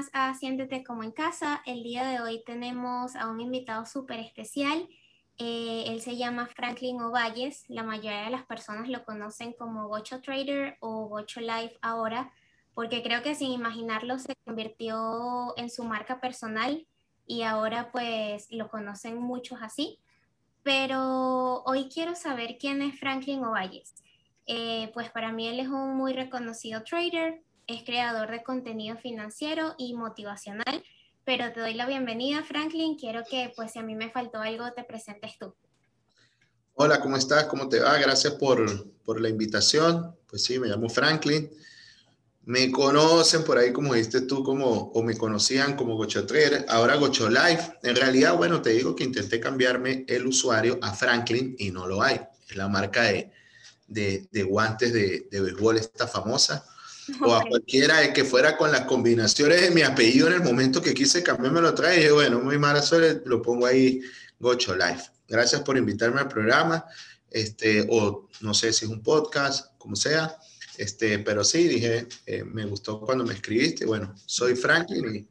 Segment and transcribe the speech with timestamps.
[0.00, 1.60] Más a Siéntete como en casa.
[1.66, 4.88] El día de hoy tenemos a un invitado súper especial.
[5.36, 7.64] Eh, él se llama Franklin Ovalles.
[7.68, 12.32] La mayoría de las personas lo conocen como Gocho Trader o Gocho Life ahora,
[12.72, 16.86] porque creo que sin imaginarlo se convirtió en su marca personal
[17.26, 19.98] y ahora pues lo conocen muchos así.
[20.62, 23.94] Pero hoy quiero saber quién es Franklin Ovalles.
[24.46, 27.42] Eh, pues para mí él es un muy reconocido trader,
[27.74, 30.84] es creador de contenido financiero y motivacional.
[31.24, 32.96] Pero te doy la bienvenida, Franklin.
[32.96, 35.54] Quiero que, pues, si a mí me faltó algo, te presentes tú.
[36.74, 37.44] Hola, ¿cómo estás?
[37.44, 37.96] ¿Cómo te va?
[37.98, 40.16] Gracias por, por la invitación.
[40.26, 41.50] Pues sí, me llamo Franklin.
[42.46, 46.96] Me conocen por ahí, como dijiste tú, como, o me conocían como Gocho Trader, ahora
[46.96, 47.78] Gocho Life.
[47.82, 52.02] En realidad, bueno, te digo que intenté cambiarme el usuario a Franklin y no lo
[52.02, 52.18] hay.
[52.48, 53.30] Es la marca de,
[53.86, 56.64] de, de guantes de, de béisbol, esta famosa
[57.20, 60.94] o a cualquiera que fuera con las combinaciones de mi apellido en el momento que
[60.94, 61.96] quise cambiarme lo trae.
[61.96, 64.00] Y dije, bueno, muy mala suerte, lo pongo ahí
[64.38, 65.10] Gocho Life.
[65.28, 66.84] Gracias por invitarme al programa,
[67.30, 70.36] este, o no sé si es un podcast, como sea,
[70.76, 73.84] este, pero sí, dije, eh, me gustó cuando me escribiste.
[73.84, 75.28] Bueno, soy Franklin y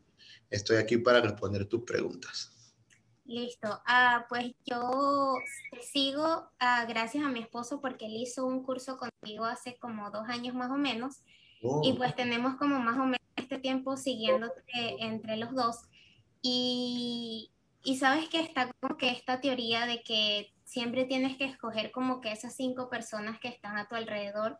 [0.50, 2.52] estoy aquí para responder tus preguntas.
[3.26, 3.82] Listo.
[3.86, 5.36] Ah, pues yo
[5.82, 10.28] sigo ah, gracias a mi esposo porque él hizo un curso contigo hace como dos
[10.28, 11.18] años más o menos
[11.62, 11.96] y oh.
[11.98, 15.82] pues tenemos como más o menos este tiempo siguiéndote entre los dos.
[16.42, 17.52] Y,
[17.84, 22.22] y sabes que está como que esta teoría de que siempre tienes que escoger como
[22.22, 24.60] que esas cinco personas que están a tu alrededor,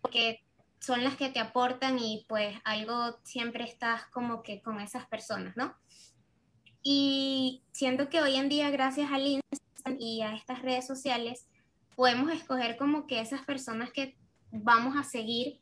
[0.00, 0.44] porque
[0.78, 5.56] son las que te aportan y pues algo siempre estás como que con esas personas,
[5.56, 5.74] ¿no?
[6.82, 11.46] Y siento que hoy en día, gracias al Instagram y a estas redes sociales,
[11.94, 14.16] podemos escoger como que esas personas que
[14.50, 15.61] vamos a seguir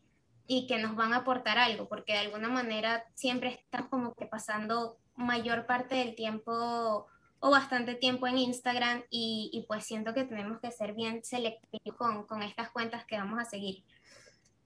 [0.53, 4.27] y que nos van a aportar algo, porque de alguna manera siempre están como que
[4.27, 7.07] pasando mayor parte del tiempo
[7.39, 12.27] o bastante tiempo en Instagram y, pues siento que tenemos que ser bien selectivos con,
[12.27, 13.85] con, estas cuentas que vamos a seguir.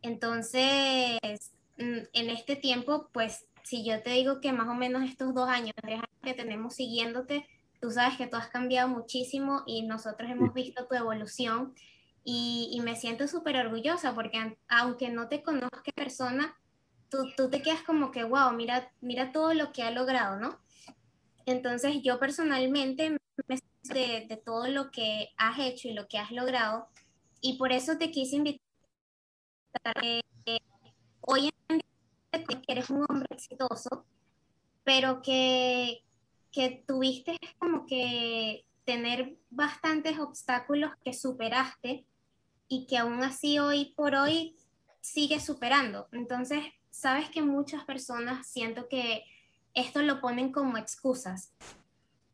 [0.00, 5.34] Entonces, mm, en este tiempo, pues si yo te digo que más o menos estos
[5.34, 7.46] dos años, tres años que tenemos siguiéndote,
[7.82, 11.74] tú sabes que tú has cambiado muchísimo y nosotros hemos visto tu evolución
[12.24, 16.56] y, me siento súper orgullosa porque aunque no te conozca persona,
[17.10, 20.58] tú, tú, te quedas como que, wow, mira, mira todo lo que ha logrado, ¿no?
[21.46, 26.30] Entonces yo personalmente me de, de todo lo que has hecho y lo que has
[26.30, 26.88] logrado
[27.42, 28.60] y por eso te quise invitar.
[30.02, 30.22] Eh,
[31.20, 34.06] hoy en día que eres un hombre exitoso,
[34.82, 36.02] pero que,
[36.50, 42.06] que tuviste como que tener bastantes obstáculos que superaste
[42.68, 44.56] y que aún así hoy por hoy
[45.00, 46.08] sigue superando.
[46.12, 49.24] Entonces, sabes que muchas personas siento que
[49.74, 51.52] esto lo ponen como excusas,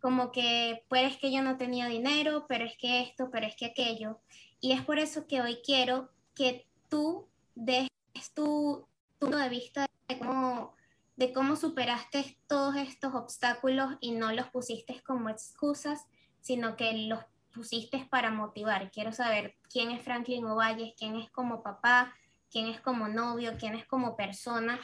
[0.00, 3.66] como que pues que yo no tenía dinero, pero es que esto, pero es que
[3.66, 4.20] aquello.
[4.60, 7.88] Y es por eso que hoy quiero que tú des
[8.34, 8.86] tu
[9.19, 10.74] punto de vista de cómo,
[11.16, 16.06] de cómo superaste todos estos obstáculos y no los pusiste como excusas,
[16.40, 17.20] sino que los
[17.50, 18.91] pusiste para motivar.
[18.91, 22.15] Quiero saber quién es Franklin Ovalles, quién es como papá,
[22.50, 24.81] quién es como novio, quién es como persona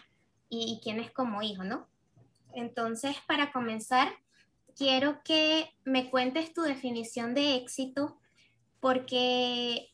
[0.48, 1.88] y, quién es como hijo, ¿no?
[2.52, 4.12] Entonces, para comenzar,
[4.76, 8.18] quiero que me cuentes tu definición de éxito
[8.80, 9.92] porque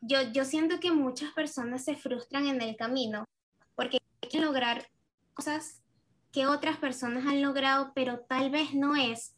[0.00, 3.24] yo, yo siento que muchas personas se frustran en el camino
[3.74, 4.88] porque quieren lograr
[5.34, 5.82] cosas
[6.32, 9.33] que otras personas han logrado, pero tal vez no es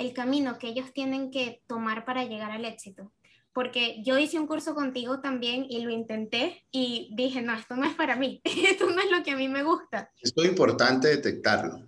[0.00, 3.12] el camino que ellos tienen que tomar para llegar al éxito.
[3.52, 7.84] Porque yo hice un curso contigo también y lo intenté y dije, no, esto no
[7.84, 10.10] es para mí, esto no es lo que a mí me gusta.
[10.22, 11.86] Es muy importante detectarlo.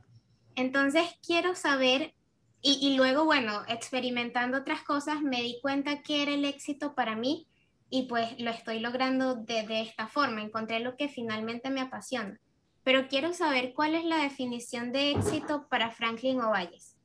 [0.55, 2.15] Entonces quiero saber,
[2.61, 7.49] y, luego, bueno, experimentando otras cosas, me di cuenta que era el éxito para mí
[7.91, 12.39] y pues lo estoy logrando de, de esta forma, encontré lo que finalmente me apasiona.
[12.85, 16.97] Pero quiero saber cuál es la definición de éxito para Franklin Ovalles.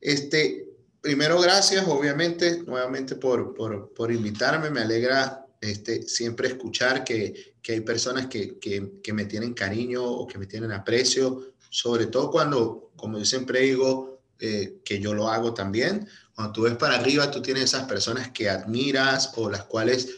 [0.00, 0.70] Este,
[1.00, 4.70] primero, gracias, obviamente, nuevamente por, por, por invitarme.
[4.70, 10.02] Me alegra este, siempre escuchar que, que hay personas que, que, que, me tienen cariño
[10.02, 15.12] o que me tienen aprecio, sobre todo cuando, como yo siempre digo, eh, que yo
[15.12, 16.08] lo hago también.
[16.34, 20.08] Cuando tú ves para arriba, tú tienes esas personas que admiras o las cuales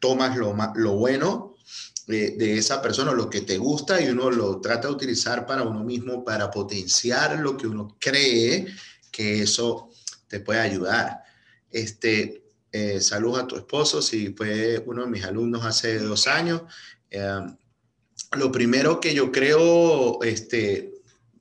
[0.00, 1.56] tomas lo, lo bueno
[2.06, 5.62] de, de esa persona, lo que te gusta y uno lo trata de utilizar para
[5.62, 8.66] uno mismo, para potenciar lo que uno cree
[9.16, 9.88] que eso
[10.28, 11.22] te puede ayudar.
[11.70, 16.60] Este, eh, a tu esposo, si fue uno de mis alumnos hace dos años.
[17.10, 17.40] Eh,
[18.32, 20.92] lo primero que yo creo, este,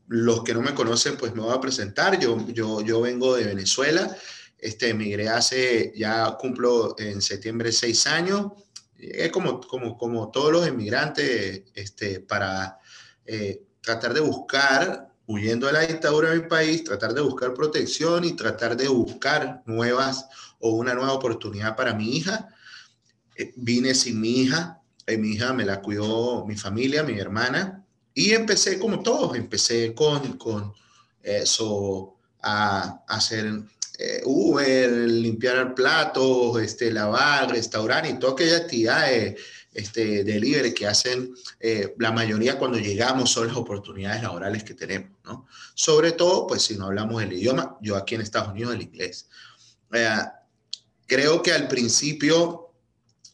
[0.07, 2.18] los que no me conocen, pues me voy a presentar.
[2.18, 4.16] Yo, yo, yo vengo de Venezuela,
[4.57, 8.54] este, emigré hace, ya cumplo en septiembre seis años.
[8.98, 12.80] Es como, como, como todos los emigrantes, este, para
[13.25, 18.24] eh, tratar de buscar huyendo de la dictadura de mi país, tratar de buscar protección
[18.24, 20.27] y tratar de buscar nuevas
[20.60, 22.50] o una nueva oportunidad para mi hija.
[23.36, 27.86] Eh, vine sin mi hija, eh, mi hija me la cuidó mi familia, mi hermana,
[28.13, 30.74] y empecé como todos, empecé con, con
[31.22, 33.63] eso, a, hacer
[33.98, 39.12] eh, Uber, limpiar platos, este, lavar, restaurar y toda aquella actividad
[39.75, 45.12] este, delivery que hacen eh, la mayoría cuando llegamos son las oportunidades laborales que tenemos,
[45.25, 45.48] ¿no?
[45.74, 49.27] Sobre todo, pues si no hablamos el idioma, yo aquí en Estados Unidos el inglés.
[49.92, 50.18] Eh,
[51.06, 52.72] creo que al principio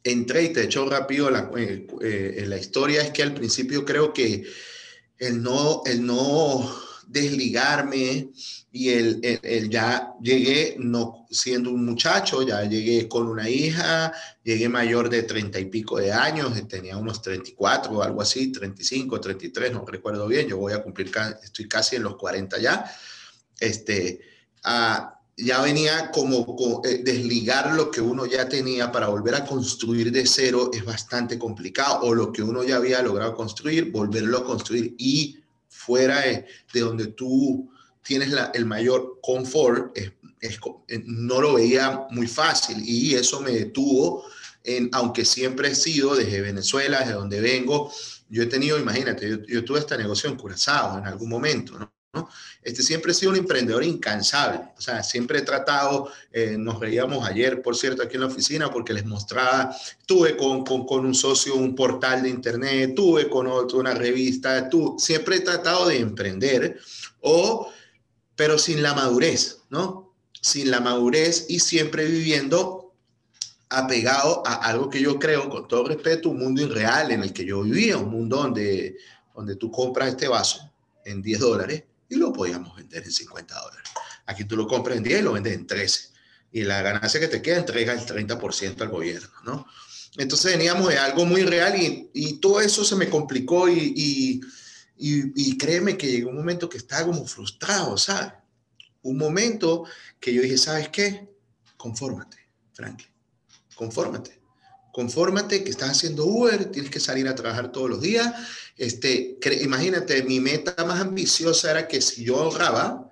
[0.03, 4.43] entré y te echo rápido la, eh, la historia, es que al principio creo que
[5.19, 6.75] el no, el no
[7.11, 8.29] desligarme
[8.71, 14.13] y el, el, ya llegué no siendo un muchacho, ya llegué con una hija,
[14.43, 19.19] llegué mayor de treinta y pico de años, tenía unos 34 o algo así, 35,
[19.19, 21.11] 33, no recuerdo bien, yo voy a cumplir,
[21.43, 22.89] estoy casi en los 40 ya,
[23.59, 24.21] este,
[24.63, 30.11] ah, ya venía como, eh, desligar lo que uno ya tenía para volver a construir
[30.11, 34.45] de cero es bastante complicado, o lo que uno ya había logrado construir, volverlo a
[34.45, 35.40] construir y
[35.85, 37.69] fuera de, de donde tú
[38.03, 40.59] tienes la, el mayor confort, es, es,
[41.05, 44.25] no lo veía muy fácil y eso me detuvo,
[44.63, 47.91] en, aunque siempre he sido desde Venezuela, desde donde vengo,
[48.29, 51.93] yo he tenido, imagínate, yo, yo tuve este negocio en Curazao en algún momento, ¿no?
[52.61, 57.25] Este, siempre he sido un emprendedor incansable, o sea, siempre he tratado, eh, nos veíamos
[57.25, 59.73] ayer, por cierto, aquí en la oficina, porque les mostraba,
[60.05, 64.69] tuve con, con, con un socio un portal de internet, tuve con otro una revista,
[64.69, 66.79] tú, siempre he tratado de emprender,
[67.21, 67.71] o
[68.35, 70.13] pero sin la madurez, ¿no?
[70.41, 72.93] Sin la madurez y siempre viviendo
[73.69, 77.45] apegado a algo que yo creo, con todo respeto, un mundo irreal en el que
[77.45, 78.97] yo vivía, un mundo donde,
[79.33, 80.69] donde tú compras este vaso
[81.05, 83.89] en 10 dólares y lo podíamos vender en 50 dólares.
[84.27, 86.09] Aquí tú lo compras en 10 y lo vendes en 13.
[86.51, 89.65] Y la ganancia que te queda entrega el 30% al gobierno, ¿no?
[90.17, 94.41] Entonces veníamos de algo muy real y, y todo eso se me complicó y, y
[95.03, 98.33] y, créeme que llegó un momento que estaba como frustrado, ¿sabes?
[99.01, 99.85] Un momento
[100.19, 101.27] que yo dije, ¿sabes qué?
[101.75, 102.37] Confórmate,
[102.73, 103.09] Franklin.
[103.75, 104.39] Confórmate.
[104.91, 108.33] Confórmate que estás haciendo Uber, tienes que salir a trabajar todos los días.
[108.77, 113.09] Este, imagínate, mi meta más ambiciosa era que si yo ahorraba,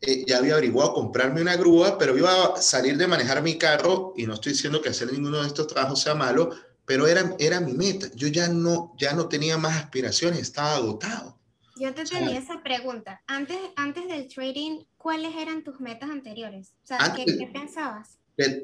[0.00, 4.12] eh, ya había averiguado comprarme una grúa, pero iba a salir de manejar mi carro,
[4.16, 6.50] y no estoy diciendo que hacer ninguno de estos trabajos sea malo,
[6.84, 8.08] pero era, era mi meta.
[8.14, 11.38] Yo ya no, ya no tenía más aspiraciones, estaba agotado.
[11.78, 13.22] Yo te tenía esa pregunta.
[13.26, 16.72] Antes, antes del trading, ¿cuáles eran tus metas anteriores?
[16.84, 18.18] O sea, ¿qué, ¿qué, pensabas?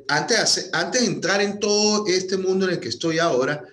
[0.08, 3.64] Antes, antes de entrar en todo este mundo en el que estoy ahora,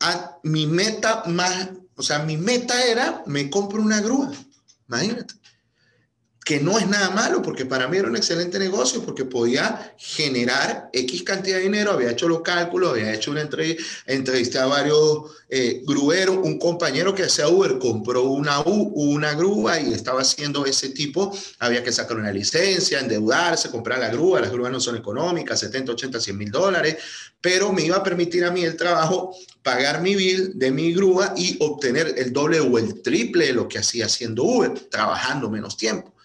[0.00, 4.32] a, mi meta más, o sea, mi meta era, me compro una grúa.
[4.88, 5.34] Imagínate
[6.46, 10.88] que no es nada malo, porque para mí era un excelente negocio, porque podía generar
[10.92, 15.82] X cantidad de dinero, había hecho los cálculos, había hecho una entrevista, a varios eh,
[15.84, 20.90] grueros, un compañero que hacía Uber compró una, U, una grúa y estaba haciendo ese
[20.90, 25.58] tipo, había que sacar una licencia, endeudarse, comprar la grúa, las grúas no son económicas,
[25.58, 26.96] 70, 80, 100 mil dólares,
[27.40, 29.34] pero me iba a permitir a mí el trabajo,
[29.64, 33.66] pagar mi bill de mi grúa y obtener el doble o el triple de lo
[33.66, 36.15] que hacía haciendo Uber, trabajando menos tiempo.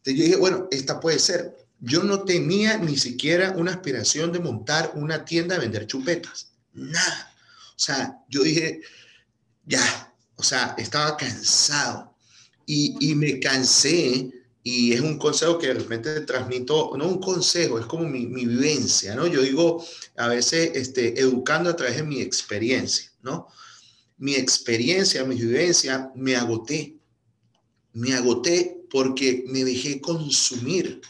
[0.00, 1.56] Entonces yo dije, bueno, esta puede ser.
[1.78, 6.52] Yo no tenía ni siquiera una aspiración de montar una tienda de vender chupetas.
[6.72, 7.32] Nada.
[7.70, 8.80] O sea, yo dije,
[9.66, 12.14] ya, o sea, estaba cansado
[12.66, 14.30] y, y me cansé
[14.62, 18.44] y es un consejo que de repente transmito, no un consejo, es como mi, mi,
[18.44, 19.26] vivencia, ¿no?
[19.26, 19.84] Yo digo,
[20.16, 23.48] a veces, este, educando a través de mi experiencia, ¿no?
[24.18, 26.96] Mi experiencia, mi vivencia, me agoté,
[27.94, 31.00] me agoté porque me dejé consumir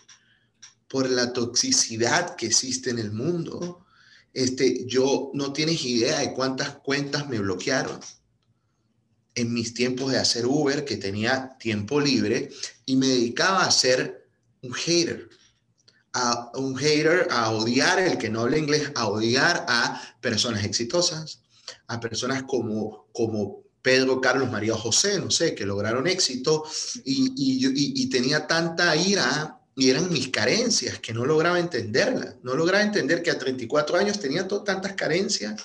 [0.89, 3.87] por la toxicidad que existe en el mundo.
[4.33, 8.01] Este, yo no tienes idea de cuántas cuentas me bloquearon
[9.35, 12.51] en mis tiempos de hacer Uber, que tenía tiempo libre,
[12.85, 14.29] y me dedicaba a ser
[14.63, 15.29] un hater.
[16.13, 21.41] A un hater, a odiar el que no habla inglés, a odiar a personas exitosas,
[21.87, 26.65] a personas como, como Pedro, Carlos, María José, no sé, que lograron éxito,
[27.05, 33.23] y, tenía tanta ira y eran mis carencias que no lograba entenderla, no lograba entender
[33.23, 35.63] que a 34 años tenía tantas carencias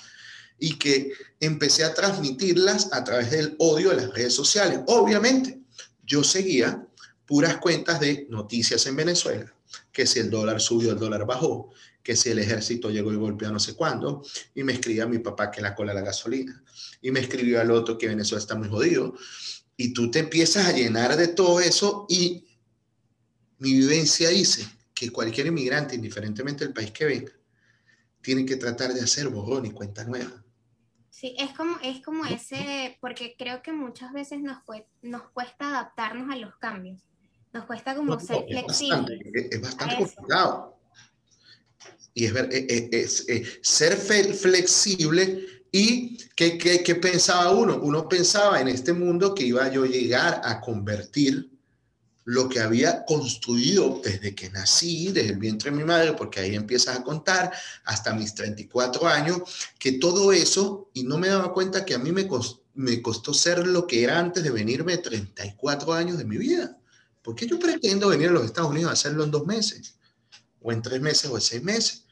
[0.58, 4.80] y que empecé a transmitirlas a través del odio de las redes sociales.
[4.86, 5.60] Obviamente,
[6.04, 6.86] yo seguía
[7.26, 9.52] puras cuentas de noticias en Venezuela,
[9.92, 11.72] que si el dólar subió, el dólar bajó,
[12.06, 15.18] que si el ejército llegó y golpeó no sé cuándo, y me escribía a mi
[15.18, 16.62] papá que la cola la gasolina,
[17.02, 19.16] y me escribió al otro que Venezuela está muy jodido,
[19.76, 22.46] y tú te empiezas a llenar de todo eso y
[23.58, 27.32] mi vivencia dice que cualquier inmigrante, indiferentemente del país que venga,
[28.20, 30.44] tiene que tratar de hacer borrón y cuenta nueva.
[31.10, 34.58] Sí, es como, es como ese, porque creo que muchas veces nos,
[35.02, 37.02] nos cuesta adaptarnos a los cambios.
[37.52, 39.20] Nos cuesta como ser flexibles.
[39.50, 40.75] Es bastante, complicado.
[42.16, 47.78] Y es, ver, e, e, es, es, ser flexible y ¿qué, qué, ¿qué pensaba uno?
[47.82, 51.50] Uno pensaba en este mundo que iba yo a llegar a convertir
[52.24, 56.54] lo que había construido desde que nací, desde el vientre de mi madre, porque ahí
[56.54, 57.52] empiezas a contar,
[57.84, 59.42] hasta mis 34 años,
[59.78, 63.32] que todo eso, y no me daba cuenta que a mí me costó, me costó
[63.32, 66.78] ser lo que era antes de venirme 34 años de mi vida.
[67.22, 69.96] porque yo pretendo venir a los Estados Unidos a hacerlo en dos meses?
[70.62, 72.05] O en tres meses o en seis meses.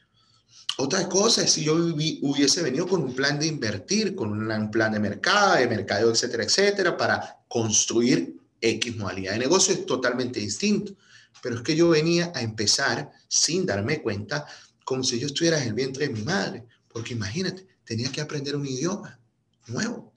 [0.77, 4.91] Otra cosa es si yo hubiese venido con un plan de invertir, con un plan
[4.91, 10.93] de mercado, de mercado, etcétera, etcétera, para construir X modalidad de negocio es totalmente distinto.
[11.41, 14.45] Pero es que yo venía a empezar sin darme cuenta,
[14.83, 16.65] como si yo estuviera en el vientre de mi madre.
[16.89, 19.19] Porque imagínate, tenía que aprender un idioma
[19.67, 20.13] nuevo.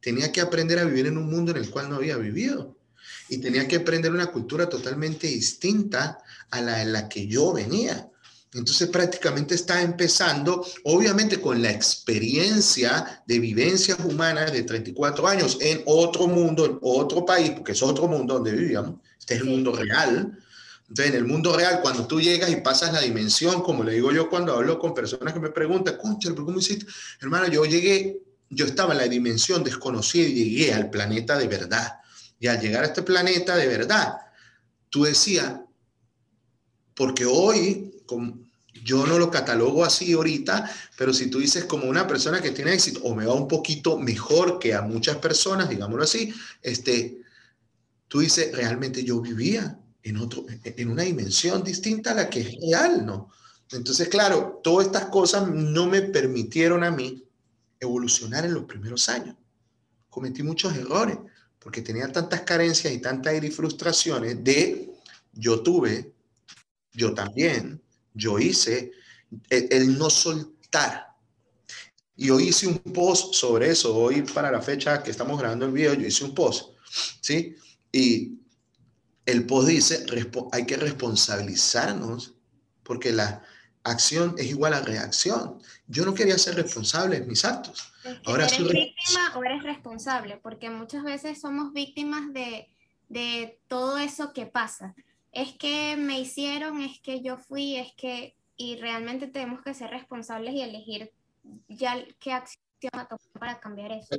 [0.00, 2.76] Tenía que aprender a vivir en un mundo en el cual no había vivido.
[3.28, 6.18] Y tenía que aprender una cultura totalmente distinta
[6.50, 8.10] a la en la que yo venía.
[8.56, 15.82] Entonces prácticamente está empezando, obviamente con la experiencia de vivencias humanas de 34 años en
[15.84, 19.72] otro mundo, en otro país, porque es otro mundo donde vivíamos, este es el mundo
[19.72, 20.38] real.
[20.88, 24.10] Entonces en el mundo real, cuando tú llegas y pasas la dimensión, como le digo
[24.10, 26.86] yo cuando hablo con personas que me preguntan, concha, ¿pero cómo hiciste?
[27.20, 32.00] Hermano, yo llegué, yo estaba en la dimensión desconocida y llegué al planeta de verdad.
[32.40, 34.16] Y al llegar a este planeta de verdad,
[34.88, 35.56] tú decías,
[36.94, 37.92] porque hoy,
[38.84, 42.72] yo no lo catalogo así ahorita, pero si tú dices como una persona que tiene
[42.72, 47.22] éxito o me va un poquito mejor que a muchas personas, digámoslo así, este,
[48.08, 52.56] tú dices, realmente yo vivía en, otro, en una dimensión distinta a la que es
[52.60, 53.30] real, ¿no?
[53.72, 57.24] Entonces, claro, todas estas cosas no me permitieron a mí
[57.80, 59.36] evolucionar en los primeros años.
[60.08, 61.18] Cometí muchos errores
[61.58, 64.92] porque tenía tantas carencias y tantas frustraciones de
[65.32, 66.12] yo tuve,
[66.92, 67.82] yo también,
[68.16, 68.92] yo hice
[69.50, 71.14] el, no soltar.
[72.16, 75.72] Y hoy hice un post sobre eso, hoy para la fecha que estamos grabando el
[75.72, 76.70] video, yo hice un post,
[77.20, 77.54] ¿sí?
[77.92, 78.38] Y
[79.26, 80.06] el post dice,
[80.52, 82.34] hay que responsabilizarnos
[82.82, 83.42] porque la
[83.84, 85.60] acción es igual a reacción.
[85.86, 87.92] Yo no quería ser responsable en mis actos.
[88.24, 90.38] Ahora ¿Eres víctima o eres responsable?
[90.42, 92.68] Porque muchas veces somos víctimas de,
[93.08, 94.94] de todo eso que pasa
[95.36, 99.90] es que me hicieron, es que yo fui, es que, y realmente tenemos que ser
[99.90, 101.12] responsables y elegir
[101.68, 104.16] ya qué acción tomar para cambiar eso.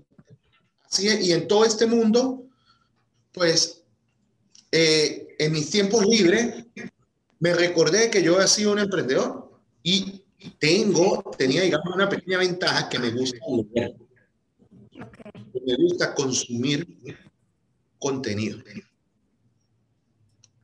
[0.88, 2.44] Sí, y en todo este mundo,
[3.32, 3.84] pues,
[4.72, 6.66] eh, en mis tiempos libres,
[7.40, 10.24] me recordé que yo había sido un emprendedor y
[10.60, 13.40] tengo, tenía, digamos, una pequeña ventaja que me gusta
[15.66, 16.88] Me gusta consumir
[17.98, 18.60] contenido.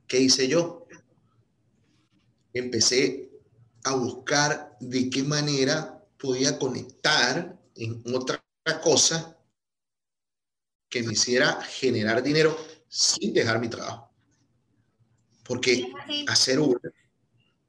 [0.06, 0.86] ¿Qué hice yo?
[2.52, 3.30] Empecé
[3.84, 8.42] a buscar de qué manera podía conectar en otra
[8.82, 9.36] cosa
[10.88, 12.56] que me hiciera generar dinero
[12.88, 14.10] sin dejar mi trabajo.
[15.44, 15.92] Porque
[16.28, 16.94] hacer Uber...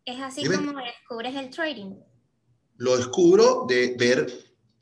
[0.06, 1.96] Es así como descubres el trading.
[2.78, 4.32] Lo descubro de ver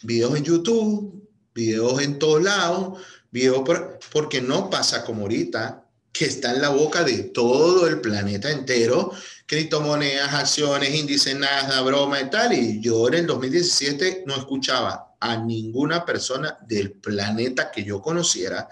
[0.04, 3.64] videos en YouTube, videos en todos lados, videos
[4.12, 5.83] porque no pasa como ahorita,
[6.14, 9.12] que está en la boca de todo el planeta entero,
[9.48, 12.54] criptomonedas, acciones, índices, nada, broma y tal.
[12.54, 18.70] Y yo en el 2017 no escuchaba a ninguna persona del planeta que yo conociera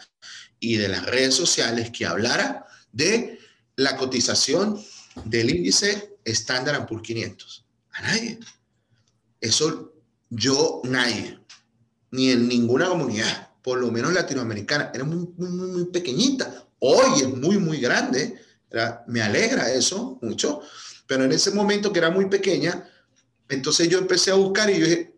[0.59, 3.39] y de las redes sociales que hablara de
[3.75, 4.79] la cotización
[5.25, 7.65] del índice Standard Poor's 500?
[7.93, 8.39] A nadie.
[9.39, 9.93] Eso
[10.29, 11.39] yo, nadie,
[12.11, 16.67] ni en ninguna comunidad, por lo menos latinoamericana, era muy, muy, muy pequeñita.
[16.83, 18.41] Hoy es muy, muy grande.
[19.07, 20.61] Me alegra eso mucho,
[21.05, 22.89] pero en ese momento que era muy pequeña,
[23.49, 25.13] entonces yo empecé a buscar y yo dije,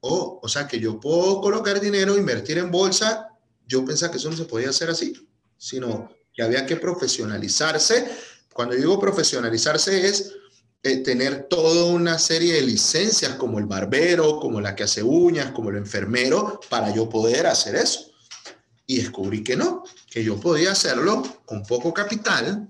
[0.00, 3.28] oh, o sea que yo puedo colocar dinero, invertir en bolsa.
[3.66, 5.12] Yo pensaba que eso no se podía hacer así,
[5.56, 8.08] sino que había que profesionalizarse.
[8.52, 10.34] Cuando digo profesionalizarse es
[10.82, 15.52] eh, tener toda una serie de licencias como el barbero, como la que hace uñas,
[15.52, 18.10] como el enfermero, para yo poder hacer eso.
[18.86, 22.68] Y descubrí que no, que yo podía hacerlo con poco capital,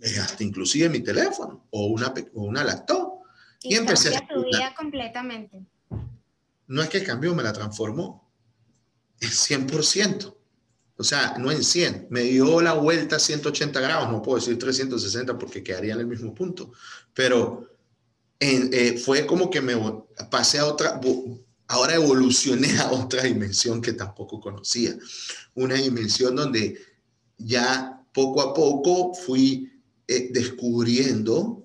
[0.00, 3.22] eh, hasta inclusive mi teléfono o una, o una laptop.
[3.62, 5.64] Y, empecé a tu vida completamente.
[6.66, 8.30] No es que cambió, me la transformó.
[9.20, 10.36] Es 100%.
[10.96, 12.08] O sea, no en 100.
[12.10, 14.10] Me dio la vuelta a 180 grados.
[14.10, 16.72] No puedo decir 360 porque quedaría en el mismo punto.
[17.14, 17.74] Pero
[18.38, 19.74] eh, fue como que me
[20.30, 21.00] pasé a otra,
[21.68, 24.96] ahora evolucioné a otra dimensión que tampoco conocía.
[25.54, 26.78] Una dimensión donde
[27.38, 29.72] ya poco a poco fui
[30.06, 31.64] eh, descubriendo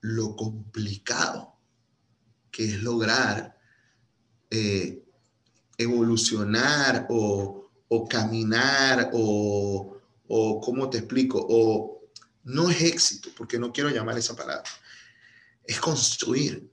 [0.00, 1.54] lo complicado
[2.50, 3.56] que es lograr
[4.50, 5.04] eh,
[5.76, 7.70] evolucionar o,
[8.10, 11.46] caminar o, o, ¿cómo te explico?
[11.48, 12.00] O
[12.44, 14.64] no es éxito, porque no quiero llamar esa palabra,
[15.64, 16.68] es construir.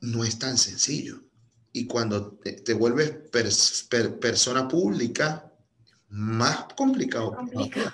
[0.00, 1.22] No es tan sencillo.
[1.72, 3.10] Y cuando te, vuelves
[4.20, 5.52] persona pública,
[6.08, 7.34] más complicado.
[7.34, 7.92] complicado.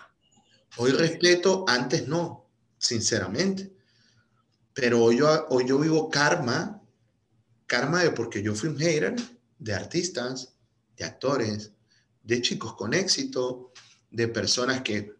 [0.78, 2.46] Hoy respeto, antes no
[2.78, 3.72] sinceramente.
[4.74, 6.82] Pero hoy yo, hoy yo vivo karma,
[7.66, 9.16] karma de porque yo fui un hater
[9.58, 10.54] de artistas,
[10.96, 11.72] de actores,
[12.22, 13.72] de chicos con éxito,
[14.10, 15.14] de personas que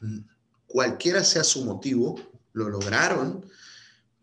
[0.00, 0.18] mm,
[0.66, 2.20] cualquiera sea su motivo,
[2.52, 3.44] lo lograron,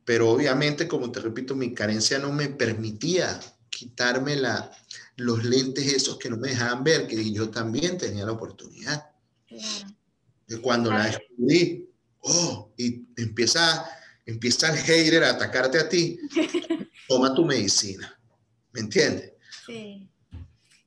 [0.07, 4.71] pero obviamente, como te repito, mi carencia no me permitía quitarme la,
[5.17, 9.11] los lentes esos que no me dejaban ver, que yo también tenía la oportunidad.
[10.47, 11.89] De cuando la descubrí,
[12.21, 13.85] oh, y empieza,
[14.25, 16.17] empieza el hater a atacarte a ti,
[17.09, 18.17] toma tu medicina.
[18.71, 19.33] ¿Me entiendes?
[19.65, 20.07] Sí.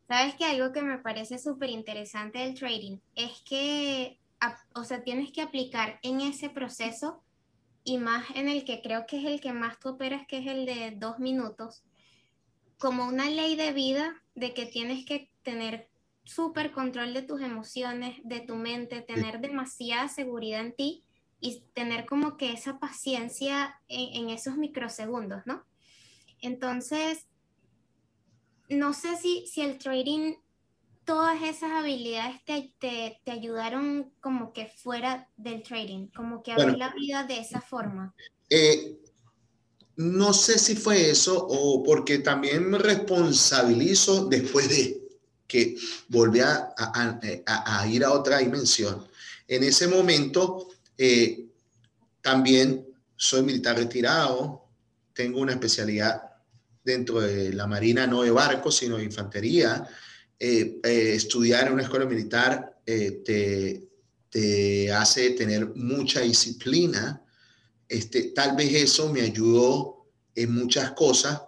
[0.09, 4.19] Sabes que algo que me parece súper interesante del trading es que,
[4.75, 7.23] o sea, tienes que aplicar en ese proceso
[7.91, 10.47] y más en el que creo que es el que más tú operas, que es
[10.47, 11.83] el de dos minutos,
[12.79, 15.91] como una ley de vida de que tienes que tener
[16.23, 21.05] súper control de tus emociones, de tu mente, tener demasiada seguridad en ti
[21.41, 25.65] y tener como que esa paciencia en, esos microsegundos, ¿no?
[26.41, 27.27] Entonces,
[28.69, 30.35] no sé si, si el trading,
[31.11, 32.73] todas esas habilidades te,
[33.25, 37.61] te, ayudaron como que fuera del trading, como que a ver la vida de esa
[37.61, 38.15] forma.
[38.49, 38.97] Eh,
[39.97, 45.03] no sé si fue eso o porque también me responsabilizo después de
[45.49, 45.75] que
[46.07, 49.05] volví a, a, a ir a otra dimensión.
[49.49, 51.45] En ese momento eh,
[52.21, 54.65] también soy militar retirado,
[55.13, 56.23] tengo una especialidad
[56.85, 59.89] dentro de la Marina, no de barcos, sino de infantería.
[60.43, 63.87] Eh, eh, estudiar en una escuela militar te,
[64.31, 67.23] te, hace tener mucha disciplina.
[67.89, 71.43] Este, tal vez eso me ayudó en muchas cosas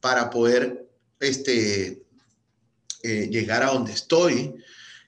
[0.00, 2.04] para poder este,
[3.02, 4.54] llegar a donde estoy.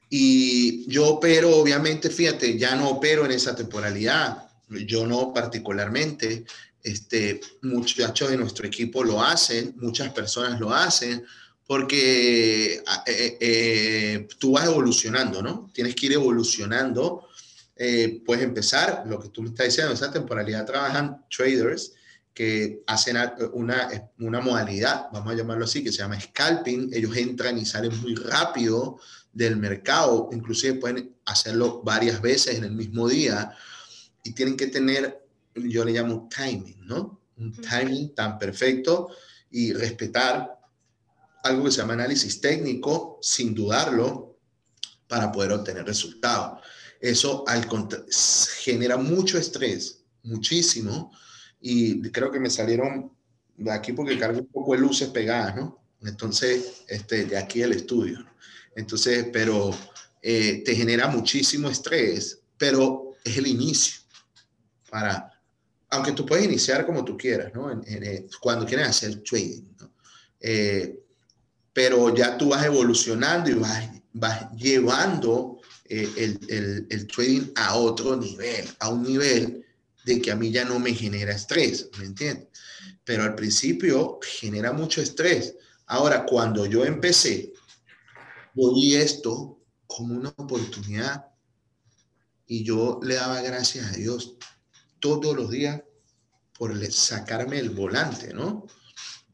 [0.09, 6.45] Y yo opero, obviamente, fíjate, ya no opero en esa temporalidad, yo no particularmente,
[6.83, 11.25] este, muchachos de nuestro equipo lo hacen, muchas personas lo hacen,
[11.67, 15.71] porque eh, eh, eh, tú vas evolucionando, ¿no?
[15.73, 17.29] Tienes que ir evolucionando.
[18.25, 21.93] puedes empezar, lo que tú me estás diciendo, en esa temporalidad trabajan traders
[22.33, 23.17] que hacen
[23.53, 26.91] una, una modalidad, vamos a llamarlo así, que se llama scalping.
[26.93, 28.99] Ellos entran y salen muy rápido
[29.33, 33.55] del mercado, inclusive pueden hacerlo varias veces en el mismo día
[34.23, 35.23] y tienen que tener,
[35.55, 37.21] yo le llamo timing, ¿no?
[37.37, 39.11] Un timing tan perfecto
[39.51, 40.56] y respetar
[41.47, 44.39] algo que se llama análisis técnico sin dudarlo
[45.09, 46.61] para poder obtener resultados.
[47.01, 47.67] Eso al
[48.59, 51.13] genera mucho estrés, muchísimo,
[51.61, 53.13] y creo que me salieron
[53.57, 55.83] de aquí porque cargo un poco de luces pegadas, ¿no?
[56.03, 58.25] Entonces, este, de aquí el estudio.
[58.75, 59.71] Entonces, pero
[60.23, 64.01] eh, te genera muchísimo estrés, pero es el inicio
[64.91, 65.33] para,
[65.91, 67.71] aunque tú puedes iniciar como tú quieras, ¿no?
[67.87, 69.93] Eh, cuando quieres hacer trading, ¿no?
[70.41, 71.06] Eh,
[71.77, 78.17] pero ya tú vas evolucionando y vas, vas llevando eh, el, el, trading a otro
[78.17, 79.63] nivel, a un nivel
[80.07, 82.49] de que a mí ya no me genera estrés, ¿me entiendes?
[83.05, 85.55] Pero al principio genera mucho estrés.
[85.85, 87.53] Ahora, cuando yo empecé,
[88.55, 91.27] vi esto como una oportunidad
[92.47, 94.37] y yo le daba gracias a Dios
[94.99, 95.83] todos los días
[96.59, 98.67] por sacarme el volante, ¿no?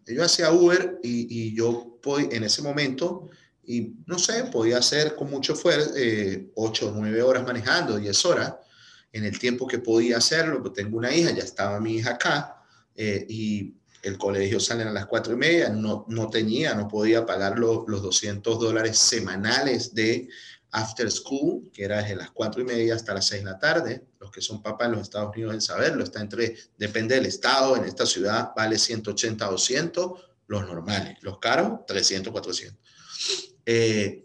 [0.07, 1.93] Yo hacía Uber y, y yo
[2.31, 3.31] en ese momento,
[3.65, 8.25] y no sé, podía hacer con mucho esfuerzo, eh, 8 o 9 horas manejando, 10
[8.25, 8.55] horas,
[9.13, 12.63] en el tiempo que podía hacerlo, porque tengo una hija, ya estaba mi hija acá,
[12.97, 17.25] eh, y el colegio sale a las 4 y media, no, no tenía, no podía
[17.25, 20.29] pagar los 200 dólares semanales de
[20.73, 24.05] after school, que era desde las 4 y media hasta las 6 de la tarde.
[24.19, 27.77] Los que son papás en los Estados Unidos deben saberlo, está entre, depende del estado,
[27.77, 30.13] en esta ciudad vale 180 200,
[30.47, 32.79] los normales, los caros 300, 400.
[33.67, 34.25] Eh,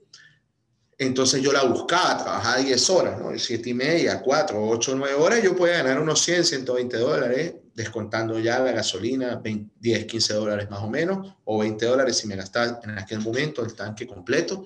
[0.97, 3.37] entonces yo la buscaba, trabajaba 10 horas, ¿no?
[3.37, 8.39] 7 y media, 4, 8, 9 horas, yo podía ganar unos 100, 120 dólares, descontando
[8.39, 9.41] ya la gasolina,
[9.79, 13.63] 10, 15 dólares más o menos, o 20 dólares si me gastaba en aquel momento
[13.63, 14.65] el tanque completo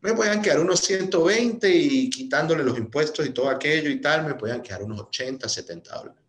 [0.00, 4.34] me podían quedar unos 120 y quitándole los impuestos y todo aquello y tal, me
[4.34, 6.22] podían quedar unos 80, 70 dólares.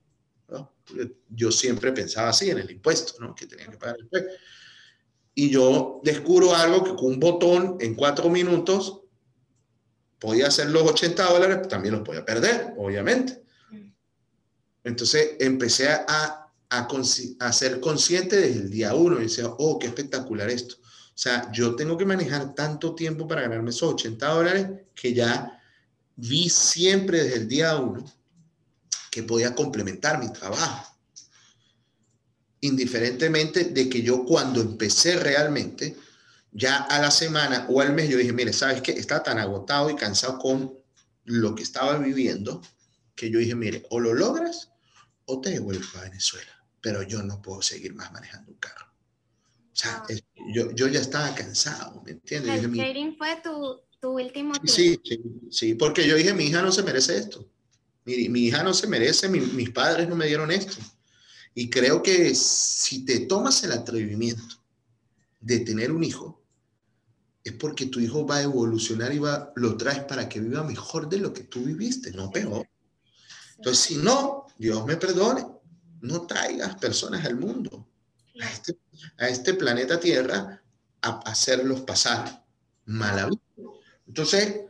[1.30, 3.36] Yo siempre pensaba así en el impuesto, ¿no?
[3.36, 4.28] Que tenía que pagar el
[5.36, 9.02] Y yo descubro algo que con un botón en cuatro minutos
[10.18, 13.44] podía hacer los 80 dólares, también los podía perder, obviamente.
[14.84, 16.88] Entonces empecé a, a,
[17.40, 20.78] a ser consciente desde el día uno y decía, oh, qué espectacular esto
[21.20, 25.62] o sea, yo tengo que manejar tanto tiempo para ganarme esos 80 dólares que ya
[26.16, 28.06] vi siempre desde el día uno
[29.12, 30.96] que podía complementar mi trabajo.
[32.62, 35.98] Indiferentemente de que yo cuando empecé realmente,
[36.52, 38.92] ya a la semana o al mes, yo dije, mire, ¿sabes qué?
[38.92, 40.74] Estaba tan agotado y cansado con
[41.26, 42.62] lo que estaba viviendo
[43.16, 44.70] que yo dije, mire, o lo logras
[45.26, 48.89] o te devuelves a Venezuela, pero yo no puedo seguir más manejando un carro.
[49.80, 50.14] Sea, ah.
[50.54, 52.66] yo, yo, ya estaba cansado, ¿me entiendes?
[52.66, 56.70] El trading fue tu, tu último sí, sí, sí, porque yo dije, mi hija no
[56.74, 57.50] se merece esto.
[58.04, 60.76] Mi, mi hija no se merece, mis padres no me dieron esto.
[61.56, 64.56] Y creo que si te tomas el atrevimiento
[65.40, 66.44] de tener un hijo,
[67.42, 71.08] es porque tu hijo va a evolucionar y va, lo traes para que viva mejor
[71.08, 72.68] de lo que tú viviste, no peor.
[73.56, 75.46] Entonces, si no, Dios me perdone,
[76.02, 77.88] no traigas personas al mundo
[78.42, 78.78] a este,
[79.18, 80.62] a este planeta Tierra
[81.02, 82.44] a hacerlos pasar
[82.86, 83.30] mala
[84.08, 84.62] Entonces,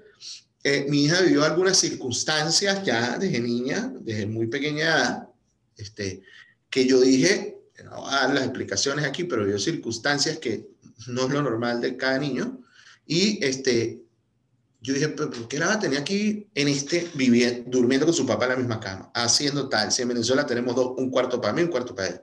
[0.64, 5.30] eh, mi hija vivió algunas circunstancias ya desde niña, desde muy pequeña edad,
[5.78, 6.22] este,
[6.70, 10.68] que yo dije, no voy a dar las explicaciones aquí, pero vivió circunstancias que
[11.08, 12.60] no es lo normal de cada niño.
[13.06, 14.02] Y este,
[14.82, 18.52] yo dije, ¿por qué la tenía aquí en este, viviendo, durmiendo con su papá en
[18.52, 19.92] la misma cama, haciendo tal?
[19.94, 22.22] Si en Venezuela tenemos un cuarto para mí, un cuarto para él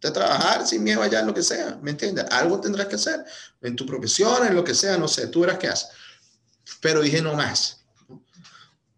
[0.00, 2.24] de trabajar sin miedo allá en lo que sea, ¿me entiendes?
[2.30, 3.24] Algo tendrás que hacer
[3.62, 5.88] en tu profesión, en lo que sea, no sé, tú verás qué haces.
[6.80, 7.84] Pero dije no más.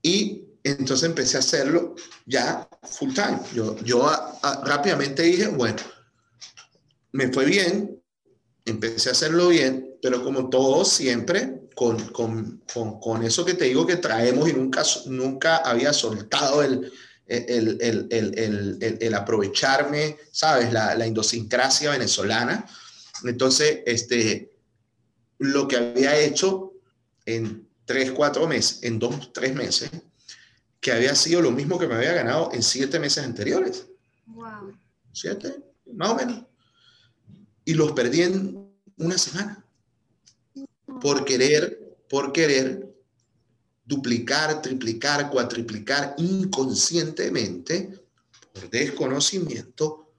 [0.03, 1.95] Y entonces empecé a hacerlo
[2.27, 3.41] ya full time.
[3.55, 4.11] Yo, yo
[4.65, 5.79] rápidamente dije, bueno,
[7.13, 8.03] me fue bien,
[8.65, 13.65] empecé a hacerlo bien, pero como todo siempre, con, con, con, con eso que te
[13.67, 16.93] digo que traemos y nunca, nunca había soltado el,
[17.31, 20.73] el, el, el, el aprovecharme, ¿sabes?
[20.73, 22.67] La, la, idiosincrasia venezolana.
[23.25, 24.51] Entonces, este,
[25.39, 26.73] lo que había hecho
[27.27, 29.91] en tres, cuatro meses, en dos, tres meses,
[30.81, 33.87] que había sido lo mismo que me había ganado en siete meses anteriores.
[34.27, 34.77] Wow.
[35.13, 35.57] Siete,
[35.93, 36.45] más o menos.
[37.65, 39.65] Y los perdí en una semana.
[41.01, 42.90] Por querer, por querer
[43.91, 47.91] duplicar, triplicar, cuatriplicar inconscientemente,
[48.53, 50.13] por desconocimiento,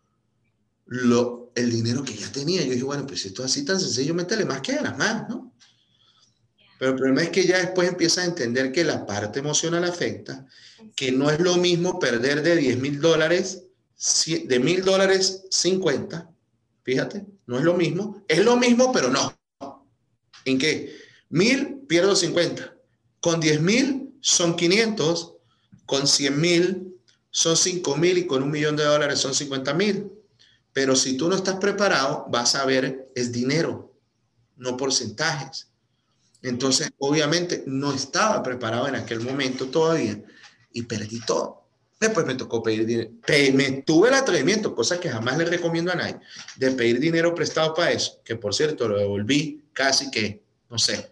[0.88, 2.62] lo, el dinero que ya tenía.
[2.64, 5.56] Yo dije, bueno, pues esto es así tan sencillo, métele más que ganas más, ¿no?
[6.78, 10.46] Pero el problema es que ya después empiezas a entender que la parte emocional afecta,
[10.94, 13.64] que no es lo mismo perder de 10 mil dólares,
[14.48, 16.30] de mil dólares 50,
[16.84, 19.34] fíjate, no es lo mismo, es lo mismo, pero no.
[20.44, 20.94] ¿En qué?
[21.30, 22.76] Mil pierdo 50,
[23.22, 25.36] con 10 mil son 500,
[25.86, 26.96] con 100 mil
[27.30, 30.12] son 5 mil y con un millón de dólares son 50 mil.
[30.74, 33.94] Pero si tú no estás preparado, vas a ver, es dinero,
[34.58, 35.68] no porcentajes.
[36.42, 40.22] Entonces, obviamente, no estaba preparado en aquel momento todavía
[40.72, 41.62] y perdí todo.
[42.00, 43.12] Después me tocó pedir dinero.
[43.54, 46.20] Me tuve el atrevimiento, cosa que jamás le recomiendo a nadie,
[46.56, 51.12] de pedir dinero prestado para eso, que por cierto lo devolví casi que, no sé,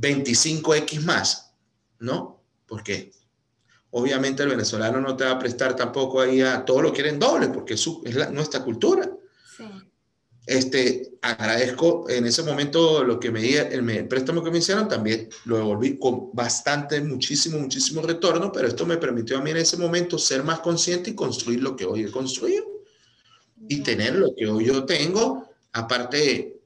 [0.00, 1.48] 25x más.
[2.00, 2.42] ¿no?
[2.66, 3.12] Porque
[3.90, 7.48] obviamente el venezolano no te va a prestar tampoco ahí a todo lo quieren doble,
[7.48, 9.10] porque es, es nuestra cultura.
[9.56, 9.64] Sí.
[10.46, 15.28] Este, agradezco en ese momento lo que me di, el, préstamo que me hicieron, también
[15.44, 19.76] lo devolví con bastante, muchísimo, muchísimo retorno, pero esto me permitió a mí en ese
[19.76, 22.64] momento ser más consciente y construir lo que hoy he construido
[23.68, 26.62] y tener lo que hoy yo tengo, aparte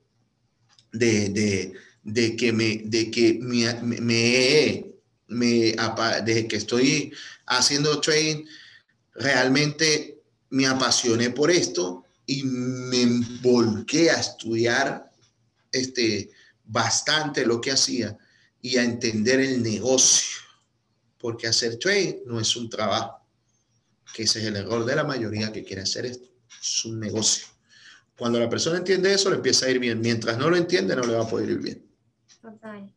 [0.92, 4.92] de, de, de que me, de que me, me,
[5.28, 5.76] me,
[6.24, 7.12] desde que estoy
[7.46, 8.44] haciendo trading,
[9.14, 13.06] realmente me apasioné por esto y me
[13.40, 15.10] volqué a estudiar
[15.70, 16.30] este,
[16.64, 18.16] bastante lo que hacía
[18.60, 20.40] y a entender el negocio,
[21.18, 23.26] porque hacer trade no es un trabajo,
[24.14, 26.28] que ese es el error de la mayoría que quiere hacer esto,
[26.60, 27.46] es un negocio.
[28.16, 30.00] Cuando la persona entiende eso, le empieza a ir bien.
[30.00, 31.91] Mientras no lo entiende, no le va a poder ir bien.
[32.42, 32.92] Total.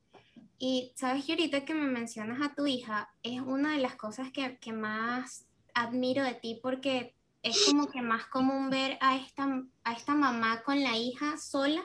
[0.57, 4.31] Y sabes que ahorita que me mencionas a tu hija, es una de las cosas
[4.31, 9.61] que, que más admiro de ti porque es como que más común ver a esta,
[9.83, 11.83] a esta mamá con la hija sola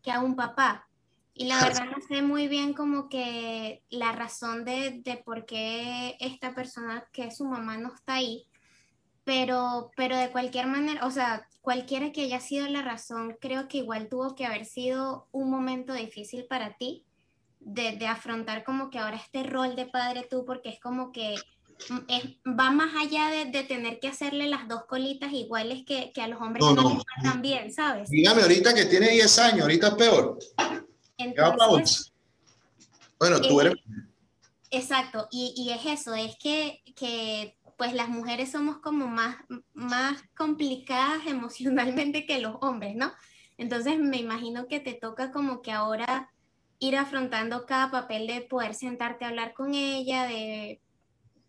[0.00, 0.86] que a un papá.
[1.34, 6.16] Y la verdad no sé muy bien como que la razón de, de, por qué
[6.20, 8.46] esta persona que es su mamá no está ahí,
[9.24, 13.78] pero, pero de cualquier manera, o sea, cualquiera que haya sido la razón, creo que
[13.78, 17.04] igual tuvo que haber sido un momento difícil para ti
[17.60, 21.36] de, de afrontar como que ahora este rol de padre tú, porque es como que
[22.46, 26.64] va más allá de, tener que hacerle las dos colitas iguales que, a los hombres
[26.64, 27.02] no, no.
[27.22, 28.08] también, ¿sabes?
[28.08, 30.38] Dígame ahorita que tiene 10 años, ahorita es peor.
[33.18, 33.74] bueno, tú eres...
[34.70, 39.38] Exacto, y, es eso, es que, que pues las mujeres somos como más,
[39.74, 43.12] más complicadas emocionalmente que los hombres, ¿no?
[43.58, 46.30] Entonces me imagino que te toca como que ahora
[46.78, 50.80] ir afrontando cada papel de poder sentarte a hablar con ella, de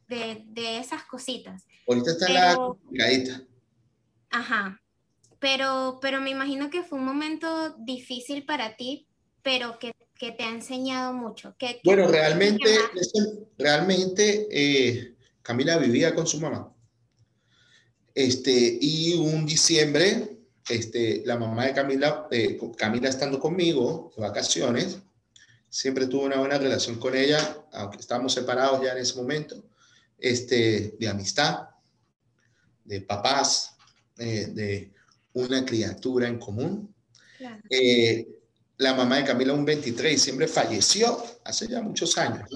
[0.08, 1.68] de, esas cositas.
[1.88, 3.44] Ahorita está la complicadita.
[4.32, 4.82] Ajá.
[5.38, 9.08] Pero, pero me imagino que fue un momento difícil para ti,
[9.44, 11.54] pero que, te ha enseñado mucho.
[11.60, 12.66] Que, bueno, realmente,
[13.58, 15.13] realmente eh,
[15.44, 16.74] Camila vivía con su mamá.
[18.16, 20.38] Este, y un diciembre,
[20.70, 25.00] este, la mamá de Camila, eh, Camila estando conmigo de vacaciones,
[25.70, 29.64] siempre tuvo una buena relación con ella, aunque estábamos separados ya en ese momento
[30.18, 31.68] este, de amistad,
[32.86, 33.76] de papás,
[34.18, 34.94] eh, de
[35.34, 36.94] una criatura en común.
[37.70, 38.28] Eh,
[38.78, 42.48] la mamá de Camila un 23 de diciembre falleció hace ya muchos años.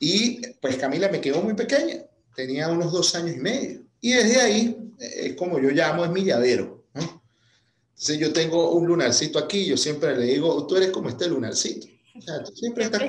[0.00, 2.02] Y pues Camila me quedó muy pequeña,
[2.34, 3.82] tenía unos dos años y medio.
[4.00, 6.86] Y desde ahí, es eh, como yo llamo, es mi llavero.
[6.94, 11.86] Entonces yo tengo un lunarcito aquí, yo siempre le digo, tú eres como este lunarcito.
[12.16, 13.02] O sea, tú siempre estás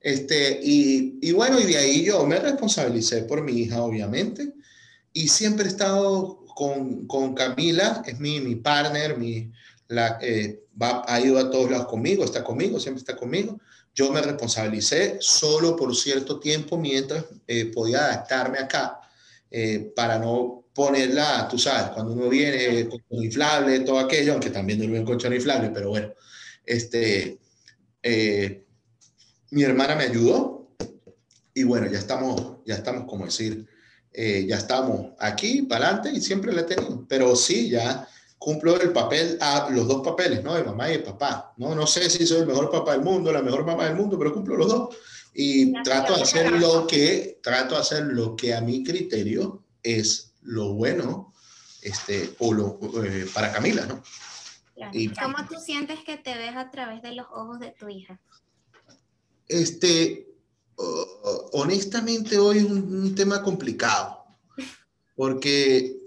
[0.00, 4.54] este, y, y, bueno, y de ahí yo me responsabilicé por mi hija, obviamente,
[5.12, 9.52] y siempre he estado con, con Camila, es mi, mi partner, mi,
[9.88, 13.60] la, eh, va, ha ido a todos lados conmigo, está conmigo, siempre está conmigo.
[13.94, 19.00] Yo me responsabilicé solo por cierto tiempo mientras eh, podía adaptarme acá,
[19.50, 24.78] eh, para no ponerla, tú sabes, cuando uno viene con inflable, todo aquello, aunque también
[24.78, 26.14] duerme en colchón inflable, pero bueno,
[26.64, 27.38] este,
[29.50, 30.60] mi hermana me ayudó
[31.52, 33.66] y bueno, ya estamos, ya estamos, como decir,
[34.12, 37.06] eh, ya estamos aquí, para adelante y siempre la he tenido.
[37.08, 38.08] Pero sí, ya
[38.40, 40.54] cumplo el papel, a los dos papeles, ¿no?
[40.54, 41.52] De mamá y de papá.
[41.58, 44.18] No, no sé si soy el mejor papá del mundo, la mejor mamá del mundo,
[44.18, 44.96] pero cumplo los dos.
[45.34, 50.32] Y trato de hacer lo que, trato de hacer lo que a mi criterio es
[50.40, 51.34] lo bueno
[51.82, 54.02] este, o lo, eh, para Camila, ¿no?
[54.94, 58.18] Y, ¿Cómo tú sientes que te ves a través de los ojos de tu hija?
[59.46, 60.30] Este,
[61.52, 64.24] honestamente hoy es un, tema complicado,
[65.14, 65.99] porque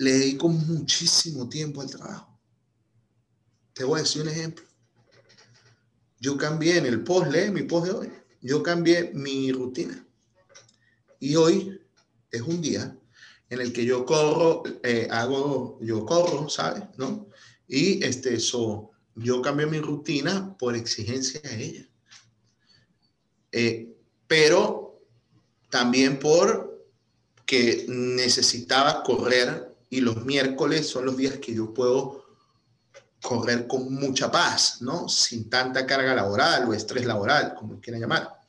[0.00, 2.40] le dedico muchísimo tiempo al trabajo.
[3.74, 4.64] Te voy a decir un ejemplo.
[6.18, 10.02] Yo cambié en el post, lee mi post de hoy, yo cambié mi rutina.
[11.18, 11.78] Y hoy
[12.30, 12.96] es un día
[13.50, 16.84] en el que yo corro, eh, hago, yo corro, ¿sabes?
[16.96, 17.28] ¿No?
[17.68, 21.88] Y este, eso, yo cambié mi rutina por exigencia de ella.
[23.52, 23.94] Eh,
[24.26, 24.98] pero
[25.68, 26.88] también por
[27.44, 32.24] que necesitaba correr y los miércoles son los días que yo puedo
[33.20, 35.08] correr con mucha paz, ¿no?
[35.08, 38.40] Sin tanta carga laboral o estrés laboral, como quieran llamar.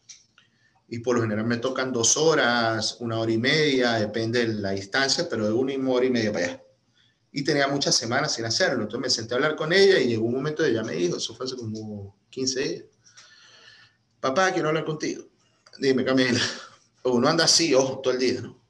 [0.88, 4.72] Y por lo general me tocan dos horas, una hora y media, depende de la
[4.72, 6.64] distancia, pero de una hora y media para allá.
[7.34, 8.84] Y tenía muchas semanas sin hacerlo.
[8.84, 11.18] Entonces me senté a hablar con ella y llegó un momento de ella me dijo,
[11.18, 12.84] eso fue hace como 15 días
[14.22, 15.26] papá, quiero hablar contigo.
[15.80, 16.40] Dime, Camila.
[17.04, 18.64] Uno anda así, ojo, todo el día, ¿no?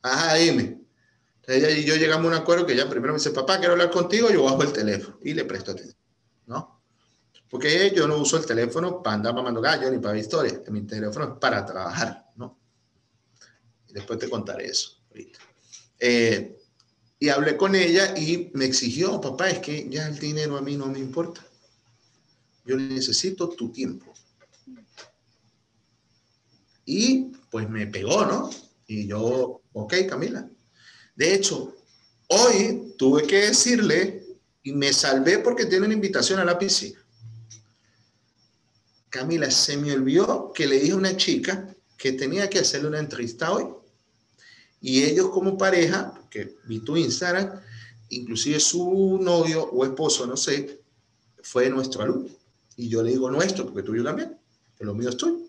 [0.00, 0.80] Ajá, dime.
[1.48, 3.90] Ella y yo llegamos a un acuerdo que ella primero me dice, papá, quiero hablar
[3.90, 5.96] contigo, yo bajo el teléfono y le presto atención,
[6.46, 6.82] ¿no?
[7.48, 10.60] Porque yo no uso el teléfono para andar mamando gallo ni para ver historia.
[10.68, 12.58] Mi teléfono es para trabajar, ¿no?
[13.88, 15.38] Después te contaré eso ahorita.
[15.98, 16.58] Eh,
[17.18, 20.76] y hablé con ella y me exigió, papá, es que ya el dinero a mí
[20.76, 21.40] no me importa.
[22.66, 24.12] Yo necesito tu tiempo.
[26.84, 28.50] Y pues me pegó, ¿no?
[28.86, 30.46] Y yo, ok, Camila.
[31.18, 31.74] De hecho,
[32.28, 34.24] hoy tuve que decirle
[34.62, 36.96] y me salvé porque tiene una invitación a la piscina.
[39.10, 43.00] Camila, se me olvidó que le dije a una chica que tenía que hacerle una
[43.00, 43.66] entrevista hoy.
[44.80, 47.50] Y ellos como pareja, que vi tu Instagram,
[48.10, 50.82] inclusive su novio o esposo, no sé,
[51.42, 52.28] fue nuestro alumno.
[52.76, 54.38] Y yo le digo nuestro, porque tuyo también,
[54.76, 55.48] que lo mío es tuyo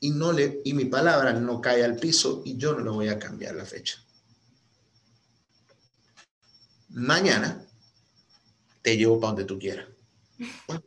[0.00, 3.08] y, no le, y mi palabra no cae al piso y yo no le voy
[3.08, 4.05] a cambiar la fecha.
[6.88, 7.64] Mañana
[8.82, 9.86] te llevo para donde tú quieras.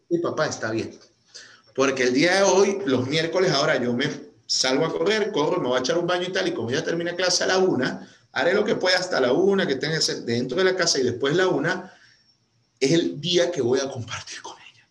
[0.09, 0.97] mi papá, está bien.
[1.75, 4.09] Porque el día de hoy, los miércoles, ahora yo me
[4.45, 6.83] salgo a correr, corro, me voy a echar un baño y tal, y como ya
[6.83, 10.57] termina clase a la una, haré lo que pueda hasta la una, que tenga dentro
[10.57, 11.93] de la casa y después la una,
[12.79, 14.87] es el día que voy a compartir con ella.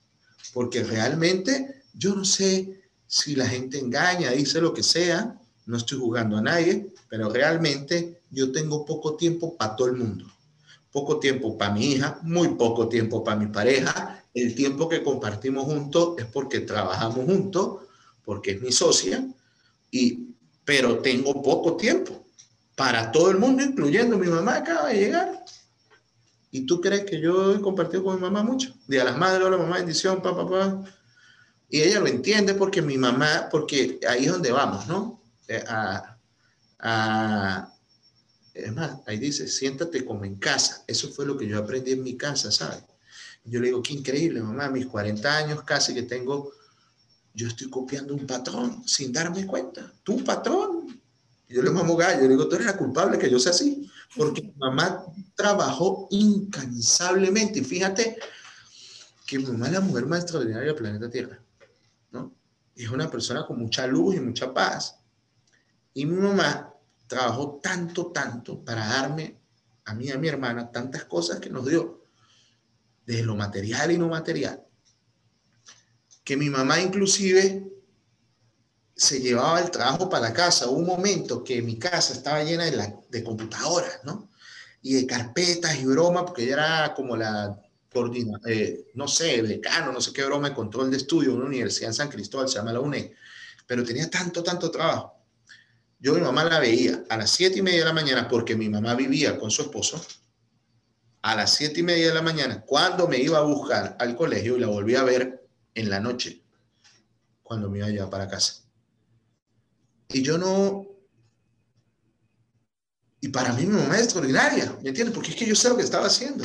[0.52, 5.98] Porque realmente yo no sé si la gente engaña, dice lo que sea, no estoy
[5.98, 10.26] jugando a nadie, pero realmente yo tengo poco tiempo para todo el mundo.
[10.90, 14.24] Poco tiempo para mi hija, muy poco tiempo para mi pareja.
[14.34, 17.82] El tiempo que compartimos juntos es porque trabajamos juntos,
[18.24, 19.26] porque es mi socia,
[19.90, 22.24] y, pero tengo poco tiempo
[22.76, 25.44] para todo el mundo, incluyendo mi mamá acaba de llegar.
[26.50, 28.72] ¿Y tú crees que yo he compartido con mi mamá mucho?
[28.86, 30.84] Día a las madres, hola mamá, bendición, papá, papá.
[31.68, 35.20] Y ella lo entiende porque mi mamá, porque ahí es donde vamos, ¿no?
[35.48, 35.62] Eh,
[38.64, 40.84] es más, ahí dice, siéntate como en casa.
[40.86, 42.82] Eso fue lo que yo aprendí en mi casa, ¿sabes?
[43.44, 46.52] Yo le digo, qué increíble, mamá, mis 40 años casi que tengo,
[47.34, 49.92] yo estoy copiando un patrón sin darme cuenta.
[50.02, 51.00] Tu patrón.
[51.48, 54.52] yo le mamo gallo, le digo, tú eres la culpable que yo sea así, porque
[54.56, 57.60] mamá trabajó incansablemente.
[57.60, 58.18] Y fíjate
[59.26, 61.40] que mamá es la mujer más extraordinaria del planeta Tierra
[62.78, 65.00] es una persona con mucha luz y mucha paz.
[65.94, 66.67] Y mi mamá
[67.08, 69.40] trabajó tanto, tanto para darme
[69.86, 72.04] a mí y a mi hermana tantas cosas que nos dio,
[73.06, 74.62] desde lo material y no material,
[76.22, 77.68] que mi mamá inclusive
[78.94, 80.68] se llevaba el trabajo para la casa.
[80.68, 84.28] Hubo un momento que mi casa estaba llena de, computadoras, ¿no?
[84.82, 87.58] Y de carpetas y bromas, porque ella era como la
[87.92, 91.46] coordina, eh, no sé, decano, no sé qué broma de control de estudio en una
[91.46, 93.14] universidad en San Cristóbal, se llama la UNE,
[93.66, 95.17] pero tenía tanto, tanto trabajo.
[95.98, 98.68] Yo mi mamá la veía a las siete y media de la mañana porque mi
[98.68, 100.00] mamá vivía con su esposo.
[101.22, 104.56] A las siete y media de la mañana, cuando me iba a buscar al colegio
[104.56, 106.42] y la volví a ver en la noche,
[107.42, 108.62] cuando me iba ya para casa.
[110.08, 110.86] Y yo no,
[113.20, 115.14] y para mí mi mamá es extraordinaria, ¿me entiendes?
[115.14, 116.44] Porque es que yo sé lo que estaba haciendo.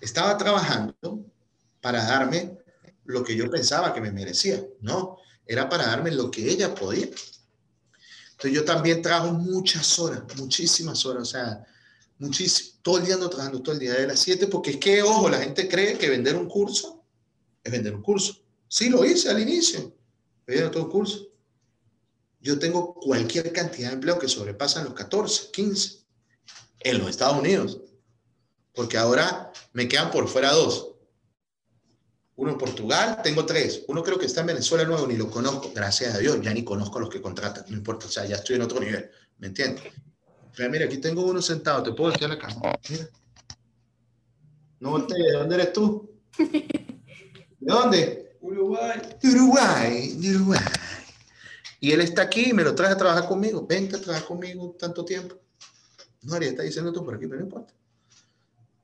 [0.00, 1.24] Estaba trabajando
[1.80, 2.58] para darme
[3.04, 4.62] lo que yo pensaba que me merecía.
[4.80, 7.08] No, era para darme lo que ella podía.
[8.40, 11.62] Entonces yo también trabajo muchas horas, muchísimas horas, o sea,
[12.18, 15.02] muchísimo, todo el día ando trabajando, todo el día de las 7, porque es que,
[15.02, 17.04] ojo, la gente cree que vender un curso
[17.62, 18.42] es vender un curso.
[18.66, 19.94] Sí, lo hice al inicio,
[20.46, 21.28] vender todo un curso.
[22.40, 25.98] Yo tengo cualquier cantidad de empleo que sobrepasan los 14, 15
[26.80, 27.78] en los Estados Unidos
[28.74, 30.89] porque ahora me quedan por fuera dos.
[32.40, 33.84] Uno en Portugal, tengo tres.
[33.88, 36.64] Uno creo que está en Venezuela nuevo, ni lo conozco, gracias a Dios, ya ni
[36.64, 39.48] conozco a los que contratan, no importa, o sea, ya estoy en otro nivel, ¿me
[39.48, 39.84] entiendes?
[40.56, 42.80] Pero mira, aquí tengo uno sentado, te puedo voltear la cámara.
[42.88, 43.10] Mira.
[44.80, 46.10] No voltees, ¿de dónde eres tú?
[46.38, 46.80] ¿De
[47.60, 48.36] dónde?
[48.40, 49.02] Uruguay.
[49.22, 50.60] Uruguay, Uruguay.
[51.78, 53.66] Y él está aquí y me lo trae a trabajar conmigo.
[53.66, 55.38] Vente a trabajar conmigo tanto tiempo.
[56.22, 57.74] No, Ari, está diciendo tú por aquí, pero no importa.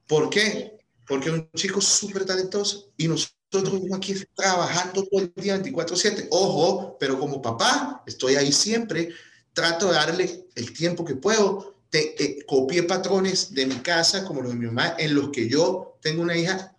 [0.06, 0.78] ¿Por qué?
[1.08, 6.28] Porque es un chico súper talentoso y nosotros estamos aquí trabajando todo el día 24/7.
[6.30, 9.10] Ojo, pero como papá estoy ahí siempre,
[9.52, 11.74] trato de darle el tiempo que puedo.
[11.88, 15.48] Te, eh, copié patrones de mi casa como los de mi mamá en los que
[15.48, 16.76] yo tengo una hija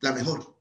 [0.00, 0.54] la mejor.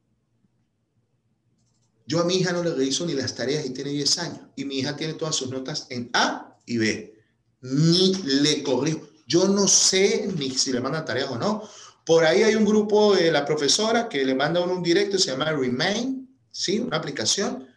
[2.05, 4.39] Yo a mi hija no le reviso ni las tareas y tiene 10 años.
[4.55, 7.22] Y mi hija tiene todas sus notas en A y B.
[7.62, 9.01] Ni le corrijo.
[9.28, 11.70] Yo no sé ni si le mandan tareas o no.
[12.08, 15.51] Por ahí hay un grupo de la profesora que le manda un directo, se llama
[15.51, 16.80] Remain, ¿sí?
[16.80, 17.68] Una aplicación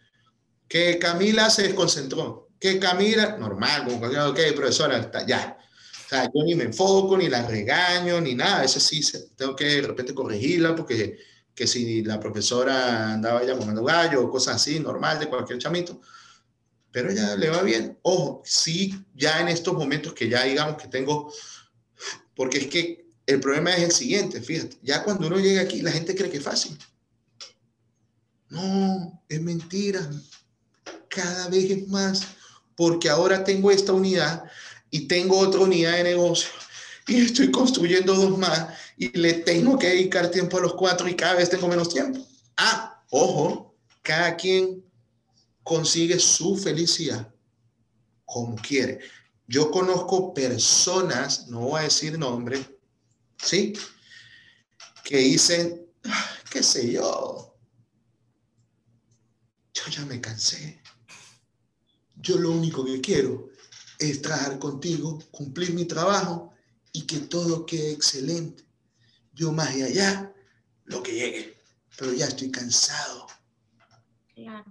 [0.69, 2.47] Que Camila se desconcentró.
[2.57, 5.57] Que Camila, normal, como cualquier, ok, profesora, está, ya.
[6.05, 8.63] O sea, yo ni me enfoco, ni la regaño, ni nada.
[8.63, 9.01] Ese sí,
[9.35, 11.17] tengo que de repente corregirla porque
[11.53, 15.99] que si la profesora andaba ya comiendo gallo o cosas así, normal de cualquier chamito.
[16.89, 17.99] Pero ella le va bien.
[18.03, 21.33] Ojo, sí, ya en estos momentos que ya digamos que tengo,
[22.33, 23.00] porque es que
[23.31, 26.37] el problema es el siguiente, fíjate, ya cuando uno llega aquí, la gente cree que
[26.37, 26.77] es fácil.
[28.49, 30.09] No, es mentira.
[31.07, 32.27] Cada vez es más,
[32.75, 34.43] porque ahora tengo esta unidad
[34.89, 36.49] y tengo otra unidad de negocio
[37.07, 41.15] y estoy construyendo dos más y le tengo que dedicar tiempo a los cuatro y
[41.15, 42.25] cada vez tengo menos tiempo.
[42.57, 44.83] Ah, ojo, cada quien
[45.63, 47.33] consigue su felicidad
[48.25, 48.99] como quiere.
[49.47, 52.59] Yo conozco personas, no voy a decir nombre,
[53.43, 53.73] ¿sí?
[55.03, 57.55] Que dicen, ah, qué sé yo,
[59.73, 60.81] yo ya me cansé.
[62.15, 63.49] Yo lo único que quiero
[63.99, 66.53] es trabajar contigo, cumplir mi trabajo
[66.91, 68.63] y que todo quede excelente.
[69.33, 70.33] Yo más de allá,
[70.85, 71.57] lo que llegue.
[71.97, 73.27] Pero ya estoy cansado.
[74.35, 74.65] Claro.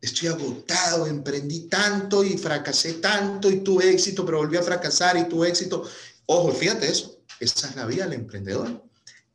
[0.00, 5.28] Estoy agotado, emprendí tanto y fracasé tanto y tuve éxito, pero volví a fracasar y
[5.28, 5.88] tuve éxito.
[6.26, 7.19] Ojo, fíjate eso.
[7.40, 8.84] Esa es la vida del emprendedor.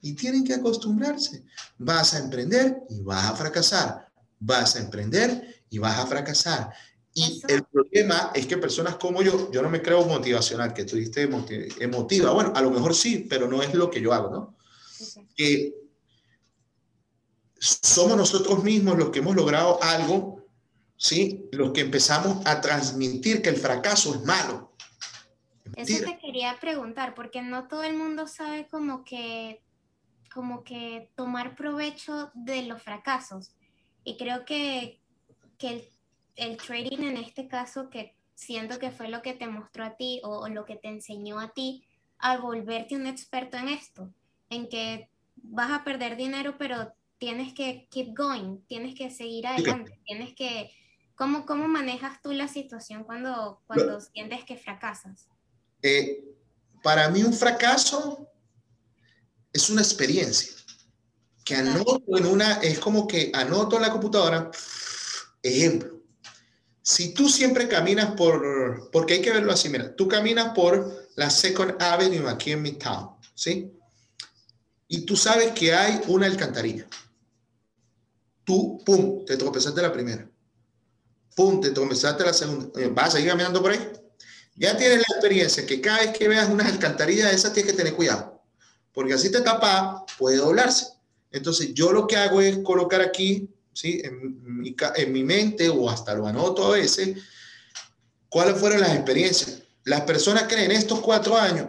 [0.01, 1.43] Y tienen que acostumbrarse.
[1.79, 4.07] Vas a emprender y vas a fracasar.
[4.39, 6.71] Vas a emprender y vas a fracasar.
[7.17, 10.97] Y el problema es que personas como yo, yo no me creo motivacional, que tú
[10.97, 11.29] dijiste
[11.79, 12.31] emotiva.
[12.31, 14.57] Bueno, a lo mejor sí, pero no es lo que yo hago, ¿no?
[15.33, 15.73] Que
[17.57, 20.45] somos nosotros mismos los que hemos logrado algo,
[20.97, 21.47] ¿sí?
[21.53, 24.74] Los que empezamos a transmitir que el fracaso es malo.
[25.75, 29.61] Eso te quería preguntar, porque no todo el mundo sabe como que,
[30.33, 33.55] como que tomar provecho de los fracasos.
[34.03, 35.01] Y creo que,
[35.57, 35.83] que el,
[36.35, 40.21] el, trading en este caso, que siento que fue lo que te mostró a ti
[40.23, 41.85] o, lo que te enseñó a ti
[42.19, 44.13] a volverte un experto en esto,
[44.49, 49.99] en que vas a perder dinero, pero tienes que keep going, tienes que seguir adelante,
[50.05, 50.71] tienes que...
[51.15, 55.29] ¿Cómo, ¿Cómo manejas tú la situación cuando, cuando sientes que fracasas?
[55.87, 56.35] Eh,
[56.81, 58.27] para mí un fracaso
[59.53, 60.51] es una experiencia
[61.43, 64.49] que anoto en una, es como que anoto en la computadora,
[65.43, 66.01] ejemplo,
[66.81, 71.29] si tú siempre caminas por, porque hay que verlo así, mira, tú caminas por la
[71.29, 73.71] Second Avenue aquí en Midtown, ¿sí?
[74.87, 76.87] Y tú sabes que hay una alcantarilla.
[78.43, 80.27] Tú, pum, te tropezaste la primera.
[81.35, 82.81] Pum, te tropezaste la segunda.
[82.81, 84.04] Eh, ¿Vas a seguir caminando por ahí?
[84.55, 87.77] Ya tienes la experiencia que cada vez que veas unas alcantarillas de esas tienes que
[87.77, 88.41] tener cuidado,
[88.93, 90.87] porque así te tapa, puede doblarse.
[91.31, 94.01] Entonces yo lo que hago es colocar aquí, ¿sí?
[94.03, 97.17] En mi, en mi mente o hasta lo anoto a veces,
[98.29, 99.63] cuáles fueron las experiencias.
[99.83, 101.67] Las personas que en estos cuatro años,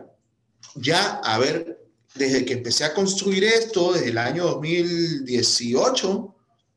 [0.76, 1.84] ya, a ver,
[2.14, 6.34] desde que empecé a construir esto, desde el año 2018,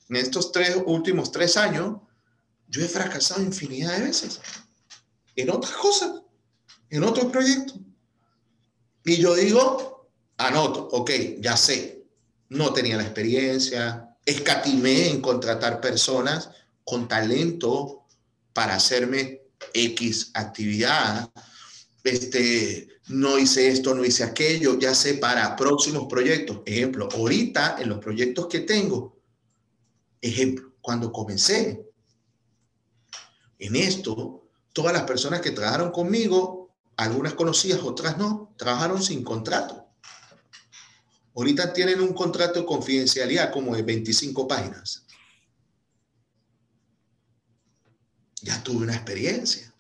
[0.10, 1.97] en estos tres últimos tres años,
[2.68, 4.41] yo he fracasado infinidad de veces
[5.42, 6.22] en otras cosas,
[6.90, 7.78] en otros proyectos.
[9.06, 12.04] Y yo digo, anoto, ok, ya sé,
[12.50, 16.50] no tenía la experiencia, escatimé en contratar personas
[16.84, 18.06] con talento
[18.54, 21.30] para hacerme X actividad,
[22.04, 26.62] este, no hice esto, no hice aquello, ya sé para próximos proyectos.
[26.66, 29.18] Ejemplo, ahorita en los proyectos que tengo,
[30.22, 31.86] ejemplo, cuando comencé
[33.58, 34.39] en esto,
[34.74, 39.88] todas las personas que trabajaron conmigo, algunas conocidas, otras no, trabajaron sin contrato.
[41.36, 45.06] Ahorita tienen un contrato de confidencialidad como de 25 páginas.
[48.42, 49.74] Ya tuve una experiencia.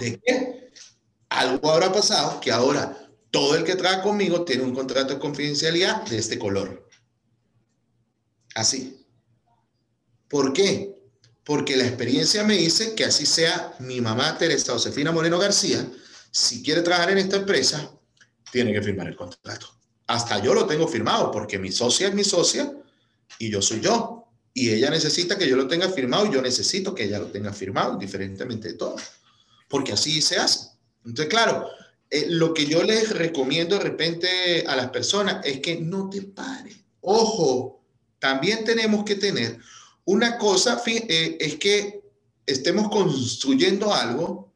[0.00, 0.72] ¿De qué?
[1.28, 2.96] Algo habrá pasado que ahora
[3.30, 6.88] todo el que trabaja conmigo tiene un contrato de confidencialidad de este color.
[8.54, 9.06] Así.
[10.28, 10.95] ¿Por qué?
[11.46, 15.88] Porque la experiencia me dice que así sea mi mamá Teresa Josefina Moreno García,
[16.28, 17.88] si quiere trabajar en esta empresa,
[18.50, 19.68] tiene que firmar el contrato.
[20.08, 22.72] Hasta yo lo tengo firmado porque mi socia es mi socia
[23.38, 24.24] y yo soy yo.
[24.54, 27.52] Y ella necesita que yo lo tenga firmado y yo necesito que ella lo tenga
[27.52, 28.96] firmado, diferentemente de todo.
[29.68, 30.70] Porque así se hace.
[31.04, 31.68] Entonces, claro,
[32.10, 36.22] eh, lo que yo les recomiendo de repente a las personas es que no te
[36.22, 36.76] pares.
[37.02, 37.84] Ojo,
[38.18, 39.60] también tenemos que tener
[40.06, 42.02] una cosa eh, es que
[42.46, 44.52] estemos construyendo algo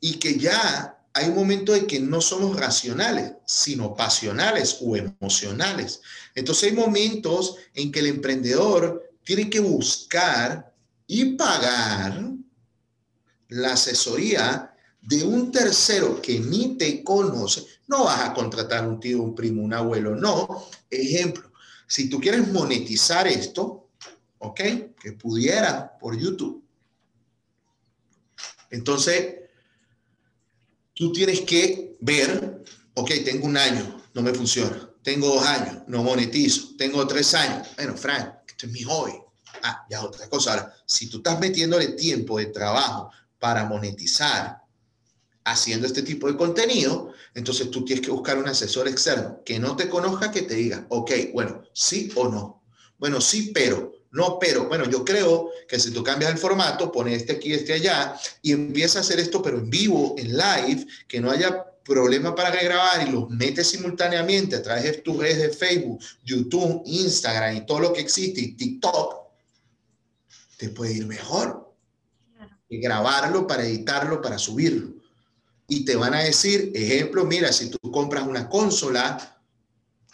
[0.00, 6.00] y que ya hay un momento de que no somos racionales, sino pasionales o emocionales.
[6.34, 10.74] Entonces hay momentos en que el emprendedor tiene que buscar
[11.06, 12.30] y pagar
[13.48, 19.20] la asesoría de un tercero que ni te conoce, no vas a contratar un tío,
[19.20, 20.66] un primo, un abuelo, no.
[20.88, 21.52] Ejemplo,
[21.86, 23.81] si tú quieres monetizar esto,
[24.42, 24.60] ¿ok?
[25.00, 26.64] Que pudiera por YouTube.
[28.70, 29.36] Entonces,
[30.94, 32.64] tú tienes que ver,
[32.94, 34.90] ok, tengo un año, no me funciona.
[35.02, 36.76] Tengo dos años, no monetizo.
[36.76, 37.68] Tengo tres años.
[37.76, 39.14] Bueno, Frank, esto es mi hobby.
[39.62, 40.52] Ah, ya otra cosa.
[40.52, 44.62] Ahora, si tú estás metiéndole tiempo de trabajo para monetizar
[45.44, 49.76] haciendo este tipo de contenido, entonces tú tienes que buscar un asesor externo que no
[49.76, 52.64] te conozca, que te diga, ok, bueno, sí o no.
[52.98, 57.20] Bueno, sí, pero, no, pero, bueno, yo creo que si tú cambias el formato, pones
[57.20, 61.20] este aquí, este allá, y empieza a hacer esto, pero en vivo, en live, que
[61.20, 65.48] no haya problema para regrabar y los metes simultáneamente a través de tus redes de
[65.48, 69.16] Facebook, YouTube, Instagram y todo lo que existe, y TikTok,
[70.58, 71.74] te puede ir mejor.
[72.68, 75.02] que grabarlo para editarlo, para subirlo
[75.68, 79.40] y te van a decir, ejemplo, mira, si tú compras una consola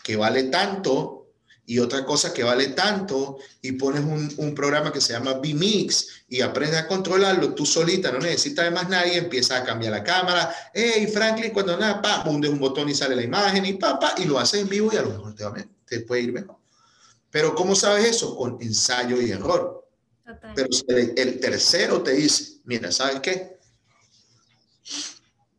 [0.04, 1.17] que vale tanto
[1.68, 6.40] y otra cosa que vale tanto y pones un, programa que se llama B-Mix y
[6.40, 10.50] aprendes a controlarlo tú solita, no necesitas de más nadie, empiezas a cambiar la cámara,
[10.72, 14.24] hey Franklin, cuando nada, pa, hundes un botón y sale la imagen y pa, y
[14.24, 15.54] lo haces en vivo y a lo mejor te, va,
[15.86, 16.56] te puede ir mejor.
[17.30, 18.34] Pero ¿cómo sabes eso?
[18.34, 19.86] Con ensayo y error.
[20.54, 23.58] Pero el tercero te dice, mira, ¿sabes qué?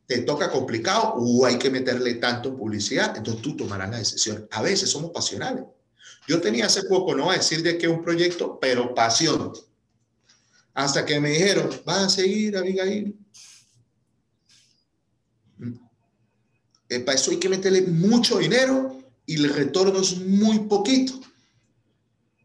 [0.08, 4.48] te toca complicado o hay que meterle tanto publicidad, entonces tú tomarás la decisión.
[4.50, 5.66] A veces somos pasionales.
[6.30, 9.52] Yo tenía hace poco, no voy a decir de qué un proyecto, pero pasión.
[10.76, 13.18] Hasta que me dijeron, va a seguir, Abigail.
[15.58, 15.74] Mm.
[16.90, 21.20] Eh, para eso hay que meterle mucho dinero y el retorno es muy poquito.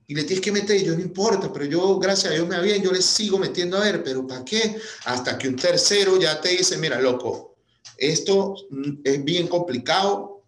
[0.07, 2.63] Y le tienes que meter, yo no importa, pero yo, gracias a Dios me va
[2.63, 4.79] bien, yo le sigo metiendo a ver, pero ¿para qué?
[5.05, 7.59] Hasta que un tercero ya te dice, mira, loco,
[7.99, 10.43] esto mm, es bien complicado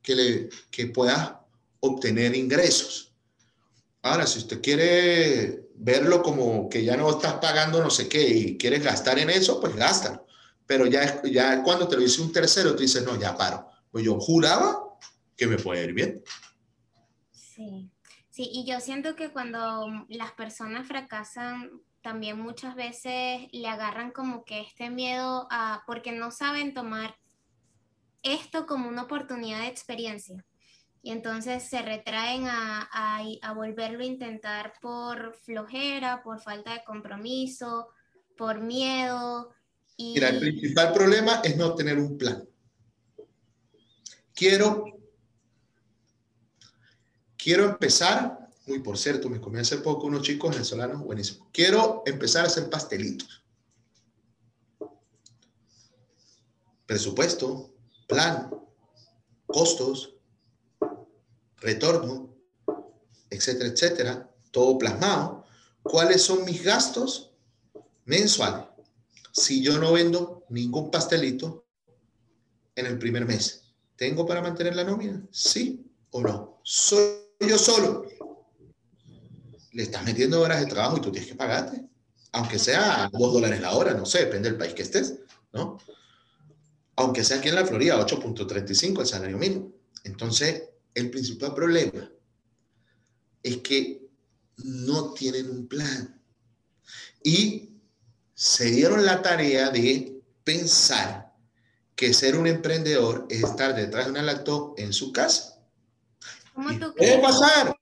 [0.00, 1.39] que, le, que puedas
[1.80, 3.14] obtener ingresos.
[4.02, 8.58] Ahora, si usted quiere verlo como que ya no estás pagando no sé qué y
[8.58, 10.26] quieres gastar en eso, pues gástalo.
[10.66, 13.66] Pero ya, ya cuando te lo dice un tercero, tú dices, no, ya paro.
[13.90, 14.78] Pues yo juraba
[15.36, 16.22] que me puede ir bien.
[17.32, 17.90] Sí,
[18.30, 21.70] sí, y yo siento que cuando las personas fracasan
[22.02, 27.16] también muchas veces le agarran como que este miedo a, porque no saben tomar
[28.22, 30.44] esto como una oportunidad de experiencia.
[31.02, 32.88] Y entonces se retraen a,
[33.42, 37.88] a, volverlo a intentar por flojera, por falta de compromiso,
[38.36, 39.50] por miedo.
[39.96, 40.14] Y...
[40.14, 42.46] Mira, el principal problema es no tener un plan.
[44.34, 44.84] Quiero,
[47.36, 48.40] quiero empezar
[48.70, 51.48] Uy, por cierto, me comí hace poco unos chicos venezolanos buenísimos.
[51.52, 53.44] Quiero empezar a hacer pastelitos.
[56.86, 57.74] Presupuesto,
[58.06, 58.48] plan,
[59.46, 60.14] costos,
[61.60, 62.36] retorno,
[63.28, 65.44] etcétera, etcétera, todo plasmado.
[65.82, 67.32] ¿Cuáles son mis gastos
[68.04, 68.66] mensuales?
[69.32, 71.66] Si yo no vendo ningún pastelito
[72.74, 73.62] en el primer mes,
[73.96, 75.22] ¿tengo para mantener la nómina?
[75.30, 76.60] ¿Sí o no?
[76.64, 78.06] ¿Soy yo solo?
[79.72, 81.84] le estás metiendo horas de trabajo y tú tienes que pagarte,
[82.32, 85.18] aunque sea dos dólares la hora, no sé, depende del país que estés,
[85.52, 85.78] ¿no?
[86.96, 89.72] Aunque sea aquí en la Florida, 8.35 el salario mínimo.
[90.04, 92.10] Entonces, el principal problema
[93.42, 94.08] es que
[94.58, 96.20] no tienen un plan
[97.22, 97.70] y
[98.34, 101.32] se dieron la tarea de pensar
[101.94, 105.62] que ser un emprendedor es estar detrás de una laptop en su casa.
[106.54, 107.76] ¿Cómo tú puede pasar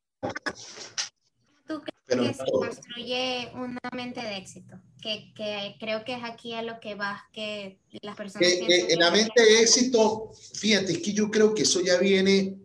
[2.08, 4.80] que se construye una mente de éxito?
[5.02, 8.48] Que, que, creo que es aquí a lo que vas, que las personas...
[8.48, 12.58] en la mente de éxito, fíjate, es que yo creo que eso ya viene,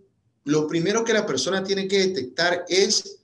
[0.45, 3.19] lo primero que la persona tiene que detectar es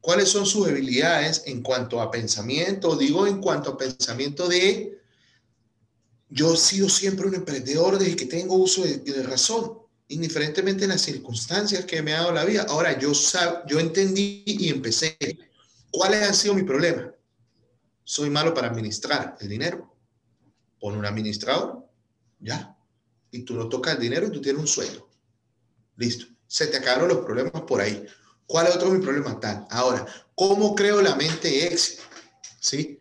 [0.00, 4.98] cuáles son sus habilidades en cuanto a pensamiento, digo en cuanto a pensamiento de,
[6.28, 11.02] yo he sido siempre un emprendedor desde que tengo uso de, razón indiferentemente de las
[11.02, 12.66] circunstancias que me ha dado la vida.
[12.68, 15.16] Ahora, yo, sab, yo entendí y empecé
[15.92, 17.12] ¿Cuáles han sido mi problema?
[18.02, 19.94] Soy malo para administrar el dinero.
[20.80, 21.86] Pon un administrador,
[22.40, 22.76] ya.
[23.30, 25.10] Y tú no tocas el dinero y tú tienes un sueldo.
[25.96, 26.31] Listo.
[26.52, 28.06] Se te acabaron los problemas por ahí.
[28.46, 29.38] ¿Cuál es otro mi problema?
[29.40, 29.66] Tal.
[29.70, 32.02] Ahora, ¿cómo creo la mente éxito?
[32.60, 33.00] ¿Sí?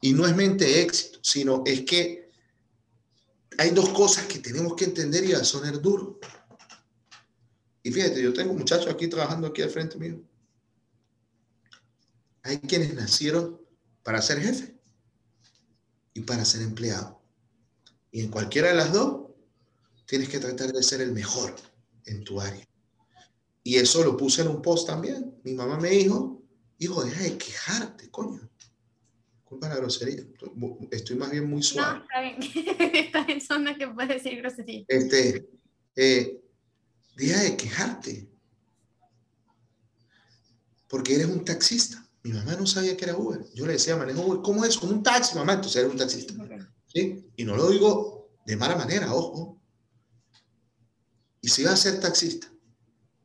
[0.00, 2.30] Y no es mente éxito, sino es que
[3.58, 6.20] hay dos cosas que tenemos que entender y a sonar duro.
[7.82, 10.20] Y fíjate, yo tengo muchachos aquí trabajando aquí al frente mío
[12.44, 13.58] hay quienes nacieron
[14.02, 14.76] para ser jefe
[16.12, 17.20] y para ser empleado.
[18.12, 19.30] Y en cualquiera de las dos,
[20.06, 21.56] tienes que tratar de ser el mejor
[22.04, 22.64] en tu área.
[23.66, 25.34] Y eso lo puse en un post también.
[25.42, 26.42] Mi mamá me dijo,
[26.78, 28.48] hijo, deja de quejarte, coño.
[29.42, 30.22] Culpa la grosería.
[30.90, 31.98] Estoy más bien muy suave.
[31.98, 32.90] No, está bien.
[32.94, 34.84] Estás en zona que puedes decir grosería.
[34.86, 35.48] Este,
[35.96, 36.40] eh,
[37.16, 38.28] deja de quejarte.
[40.86, 42.06] Porque eres un taxista.
[42.22, 43.46] Mi mamá no sabía que era Uber.
[43.54, 44.40] Yo le decía, manejo Uber.
[44.42, 44.76] ¿Cómo es?
[44.76, 45.54] Como un taxi, mamá.
[45.54, 46.34] Entonces eres un taxista.
[46.86, 47.24] ¿Sí?
[47.36, 49.58] Y no lo digo de mala manera, ojo.
[51.40, 52.53] Y si vas a ser taxista,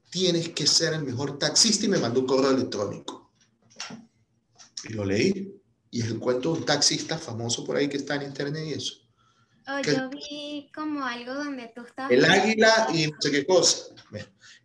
[0.10, 3.32] tienes que ser el mejor taxista y me mandó un correo electrónico.
[4.84, 5.56] Y lo leí.
[5.92, 8.74] Y es el cuento de un taxista famoso por ahí que está en internet y
[8.74, 8.94] eso.
[9.68, 12.12] Oh, yo vi como algo donde tú estabas...
[12.12, 13.94] El águila y no sé qué cosa.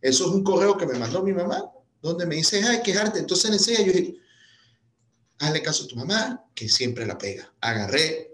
[0.01, 1.63] Eso es un correo que me mandó mi mamá,
[2.03, 3.19] donde me dice, ay, quejarte.
[3.19, 4.17] Entonces en ese día yo dije,
[5.39, 7.53] hazle caso a tu mamá, que siempre la pega.
[7.61, 8.31] Agarré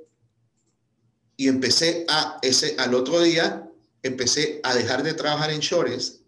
[1.37, 3.69] y empecé a, ese, al otro día,
[4.03, 6.20] empecé a dejar de trabajar en shorts,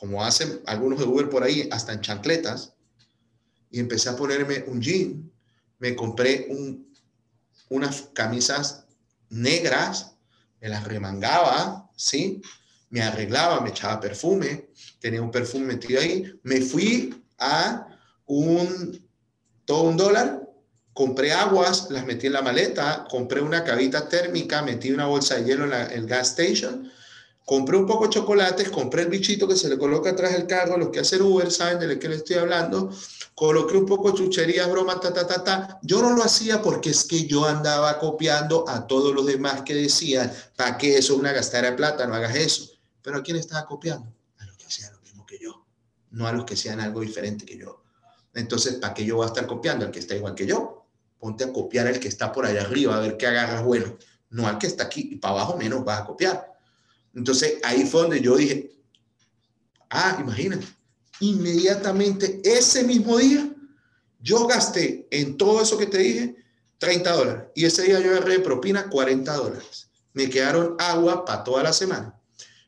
[0.00, 2.72] como hacen algunos de Uber por ahí, hasta en chancletas,
[3.70, 5.30] y empecé a ponerme un jean.
[5.78, 6.90] Me compré un,
[7.68, 8.86] unas camisas
[9.28, 10.16] negras,
[10.58, 12.40] me las remangaba, ¿sí?
[12.88, 14.70] Me arreglaba, me echaba perfume,
[15.00, 16.32] tenía un perfume metido ahí.
[16.44, 17.86] Me fui a
[18.24, 19.06] un,
[19.66, 20.48] todo un dólar,
[20.94, 25.44] compré aguas, las metí en la maleta, compré una cabita térmica, metí una bolsa de
[25.44, 26.90] hielo en el gas station,
[27.44, 30.78] compré un poco de chocolates, compré el bichito que se le coloca atrás del carro,
[30.78, 32.90] los que hacen Uber saben de que le estoy hablando,
[33.34, 35.78] coloqué un poco de chucherías, broma, ta, ta, ta, ta.
[35.82, 39.74] Yo no lo hacía porque es que yo andaba copiando a todos los demás que
[39.74, 42.06] decían, ¿para qué eso es una gastara de plata?
[42.06, 42.70] No hagas eso.
[43.02, 44.14] Pero ¿a quién estaba copiando?
[44.38, 45.66] A los que hacían lo mismo que yo,
[46.10, 47.82] no a los que hacían algo diferente que yo.
[48.34, 50.86] Entonces, ¿para qué yo voy a estar copiando al que está igual que yo?
[51.18, 53.96] Ponte a copiar al que está por allá arriba, a ver qué agarras bueno,
[54.30, 56.49] no al que está aquí y para abajo menos vas a copiar.
[57.14, 58.70] Entonces, ahí fue donde yo dije,
[59.90, 60.66] ah, imagínate,
[61.20, 63.52] inmediatamente ese mismo día,
[64.20, 66.36] yo gasté en todo eso que te dije
[66.78, 67.44] 30 dólares.
[67.54, 69.90] Y ese día yo agarré propina 40 dólares.
[70.12, 72.18] Me quedaron agua para toda la semana.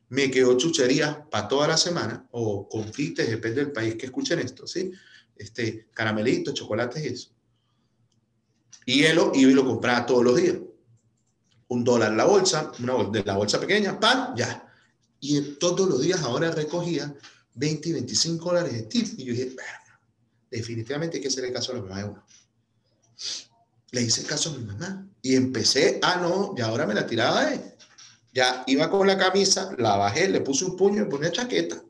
[0.09, 4.67] Me quedó chuchería para toda la semana, o confites, depende del país que escuchen esto,
[4.67, 4.93] ¿sí?
[5.35, 7.31] Este, caramelitos, chocolates y eso.
[8.85, 10.57] Y y lo compraba todos los días.
[11.73, 14.71] Un dólar la bolsa, una de la bolsa pequeña, pan, ya.
[15.21, 17.15] Y todos los días ahora recogía
[17.55, 19.19] 20 y 25 dólares de tip.
[19.19, 19.57] Y yo dije,
[20.51, 22.27] definitivamente hay que hacerle caso a la mamá de uno.
[23.91, 27.47] Le hice caso a mi mamá y empecé, ah, no, y ahora me la tiraba
[27.47, 27.75] de.
[28.35, 31.83] Ya iba con la camisa, la bajé, le puse un puño y ponía chaqueta.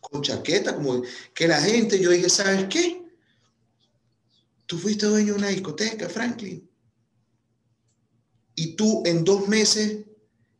[0.00, 1.02] Con chaqueta, como
[1.34, 3.02] que la gente, yo dije, ¿sabes qué?
[4.64, 6.67] Tú fuiste dueño de una discoteca, Franklin.
[8.58, 9.98] Y tú en dos meses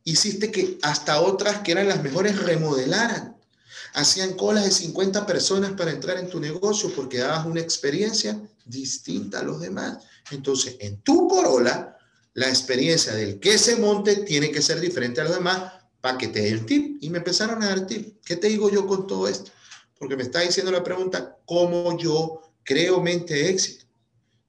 [0.05, 3.35] hiciste que hasta otras que eran las mejores remodelaran.
[3.93, 9.41] Hacían colas de 50 personas para entrar en tu negocio porque dabas una experiencia distinta
[9.41, 9.97] a los demás.
[10.31, 11.97] Entonces, en tu Corolla,
[12.35, 16.29] la experiencia del que se monte tiene que ser diferente a los demás para que
[16.29, 17.03] te den tip.
[17.03, 18.23] Y me empezaron a dar tip.
[18.23, 19.51] ¿Qué te digo yo con todo esto?
[19.97, 23.83] Porque me está diciendo la pregunta, ¿cómo yo creo mente de éxito?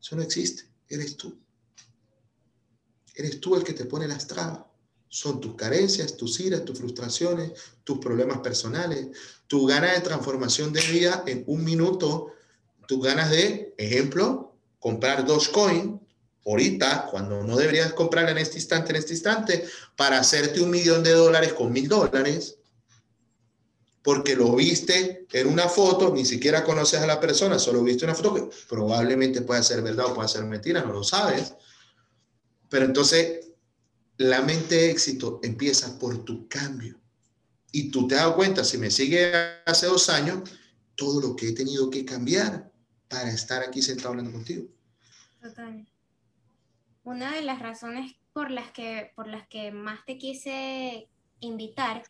[0.01, 1.37] Eso no existe, eres tú.
[3.21, 4.61] Eres tú el que te pone las trabas
[5.11, 7.53] son tus carencias, tus iras, tus frustraciones,
[7.85, 9.09] tus problemas personales,
[9.47, 12.29] tu ganas de transformación de vida en un minuto,
[12.87, 16.01] tus ganas de, ejemplo, comprar Dogecoin
[16.47, 19.67] ahorita, cuando no deberías comprar en este instante, en este instante,
[19.97, 22.57] para hacerte un millón de dólares con mil dólares,
[24.03, 28.15] porque lo viste en una foto, ni siquiera conoces a la persona, solo viste una
[28.15, 31.53] foto que probablemente puede ser verdad o puede ser mentira, no lo sabes.
[32.71, 33.51] Pero entonces
[34.17, 36.99] la mente de éxito empieza por tu cambio.
[37.73, 39.33] Y tú te das cuenta, si me sigue
[39.67, 40.49] hace dos años,
[40.95, 42.71] todo lo que he tenido que cambiar
[43.09, 44.67] para estar aquí sentado hablando contigo.
[45.43, 45.87] Total.
[47.05, 51.09] Una de las razones por las que, por las que más te quise
[51.41, 52.05] invitar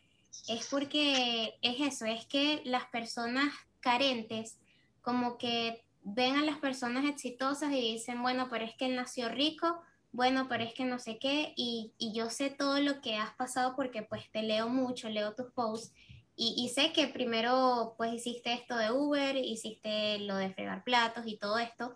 [0.47, 4.57] es porque es eso, es que las personas carentes
[5.01, 9.29] como que ven a las personas exitosas y dicen, bueno, pero es que él nació
[9.29, 9.81] rico,
[10.11, 13.75] bueno, pero es que no sé qué, y, yo sé todo lo que has pasado
[13.75, 15.93] porque pues te leo mucho, leo tus posts,
[16.35, 21.37] y, sé que primero pues hiciste esto de Uber, hiciste lo de fregar platos y
[21.37, 21.95] todo esto,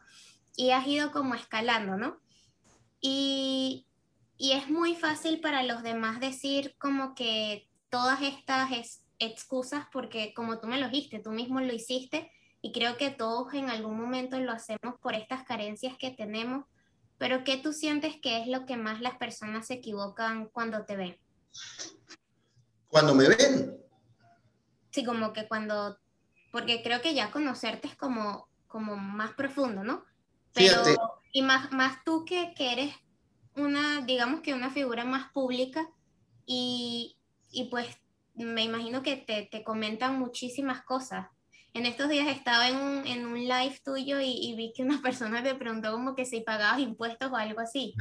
[0.55, 2.17] y has ido como escalando, ¿no?
[3.01, 3.87] Y,
[4.37, 8.69] y es muy fácil para los demás decir como que todas estas
[9.19, 13.53] excusas, porque como tú me lo dijiste, tú mismo lo hiciste, y creo que todos
[13.53, 16.65] en algún momento lo hacemos por estas carencias que tenemos,
[17.17, 20.95] pero ¿qué tú sientes que es lo que más las personas se equivocan cuando te
[20.95, 21.17] ven?
[22.87, 23.77] Cuando me ven.
[24.91, 25.99] Sí, como que cuando,
[26.51, 30.03] porque creo que ya conocerte es como, como más profundo, ¿no?
[30.53, 30.81] Pero,
[31.33, 32.95] y más, más tú que, que eres
[33.55, 35.89] una, digamos que una figura más pública
[36.45, 37.17] y,
[37.51, 37.87] y pues
[38.35, 41.27] me imagino que te, te, comentan muchísimas cosas.
[41.75, 45.01] En estos días estaba en un, en un live tuyo y, y, vi que una
[45.03, 47.93] persona te preguntó como que si pagabas impuestos o algo así.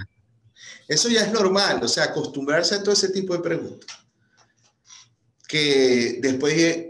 [0.87, 3.99] Eso ya es normal, o sea, acostumbrarse a todo ese tipo de preguntas.
[5.49, 6.87] Que después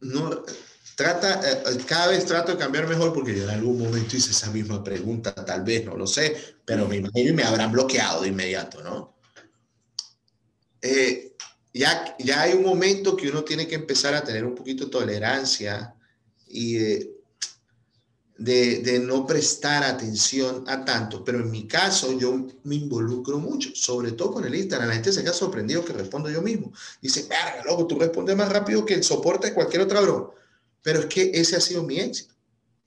[0.00, 0.42] no,
[0.96, 4.50] trata, eh, cada vez trato de cambiar mejor porque yo en algún momento hice esa
[4.50, 8.28] misma pregunta, tal vez, no lo sé, pero me imagino y me habrán bloqueado de
[8.28, 9.16] inmediato, ¿no?
[10.82, 11.35] Eh,
[11.76, 14.90] ya, ya hay un momento que uno tiene que empezar a tener un poquito de
[14.90, 15.94] tolerancia
[16.48, 17.16] y de,
[18.38, 23.70] de, de, no prestar atención a tanto, pero en mi caso yo me involucro mucho,
[23.74, 24.88] sobre todo con el Instagram.
[24.88, 26.72] La gente se queda sorprendido que respondo yo mismo.
[27.00, 30.30] Dice, verga, loco, tú respondes más rápido que el soporte de cualquier otra broma.
[30.82, 32.34] Pero es que ese ha sido mi éxito.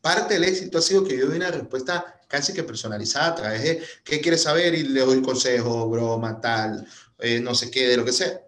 [0.02, 3.64] Parte del éxito ha sido que yo doy una respuesta casi que personalizada a través
[3.64, 6.88] de qué quieres saber y le doy consejo, broma, tal,
[7.20, 8.42] eh, no sé qué, de lo que sea.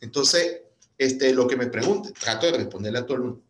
[0.00, 0.62] Entonces,
[0.98, 3.42] este, lo que me pregunte, trato de responderle a todo el mundo.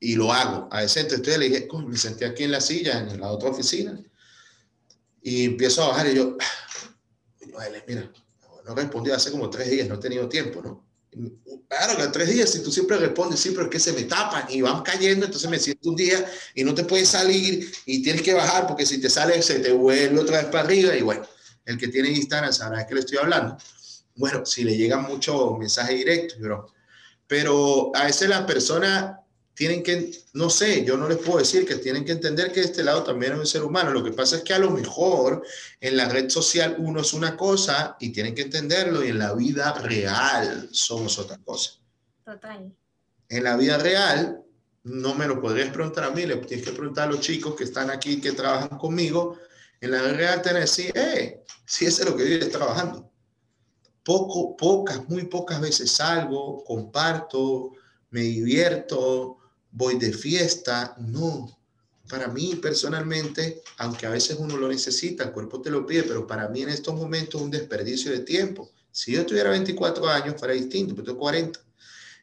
[0.00, 0.68] Y lo hago.
[0.70, 4.00] A ese entonces le dije, me senté aquí en la silla, en la otra oficina,
[5.22, 6.36] y empiezo a bajar y yo,
[7.86, 8.10] mira,
[8.64, 10.88] no respondí hace como tres días, no he tenido tiempo, ¿no?
[11.68, 14.62] Claro, que tres días, si tú siempre respondes, pero es que se me tapan y
[14.62, 16.24] van cayendo, entonces me siento un día
[16.54, 19.72] y no te puedes salir y tienes que bajar porque si te sales se te
[19.72, 21.26] vuelve otra vez para arriba y bueno,
[21.64, 23.56] el que tiene Instagram sabrá de qué le estoy hablando.
[24.18, 26.66] Bueno, si le llegan muchos mensajes directos, bro.
[27.28, 29.20] Pero a veces la persona
[29.54, 32.82] tienen que, no sé, yo no les puedo decir que tienen que entender que este
[32.82, 33.92] lado también es un ser humano.
[33.92, 35.44] Lo que pasa es que a lo mejor
[35.80, 39.34] en la red social uno es una cosa y tienen que entenderlo y en la
[39.34, 41.72] vida real somos otra cosa.
[42.24, 42.74] Total.
[43.28, 44.42] En la vida real
[44.82, 47.64] no me lo podrías preguntar a mí, le tienes que preguntar a los chicos que
[47.64, 49.38] están aquí, que trabajan conmigo.
[49.80, 53.08] En la vida real te decir, eh, si ese es lo que vives trabajando.
[54.08, 57.72] Poco, pocas, muy pocas veces salgo, comparto,
[58.08, 59.36] me divierto,
[59.70, 61.54] voy de fiesta, no.
[62.08, 66.26] Para mí personalmente, aunque a veces uno lo necesita, el cuerpo te lo pide, pero
[66.26, 68.70] para mí en estos momentos es un desperdicio de tiempo.
[68.90, 71.60] Si yo tuviera 24 años fuera distinto, pero tengo 40.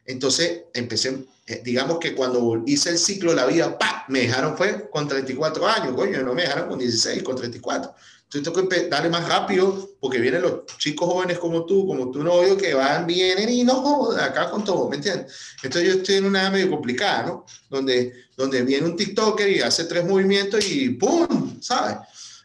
[0.06, 4.04] Entonces empecé, eh, digamos que cuando hice el ciclo de la vida, ¡pa!
[4.08, 7.94] me dejaron fue con 34 años, coño, no me dejaron con 16, con 34.
[8.26, 12.24] Entonces tengo que darle más rápido porque vienen los chicos jóvenes como tú, como tu
[12.24, 15.32] novio, que van, vienen y no acá con todo, ¿me entiendes?
[15.62, 17.46] Entonces yo estoy en una medio complicada, ¿no?
[17.70, 21.60] Donde, donde viene un TikToker y hace tres movimientos y ¡pum!
[21.60, 21.98] ¿Sabes?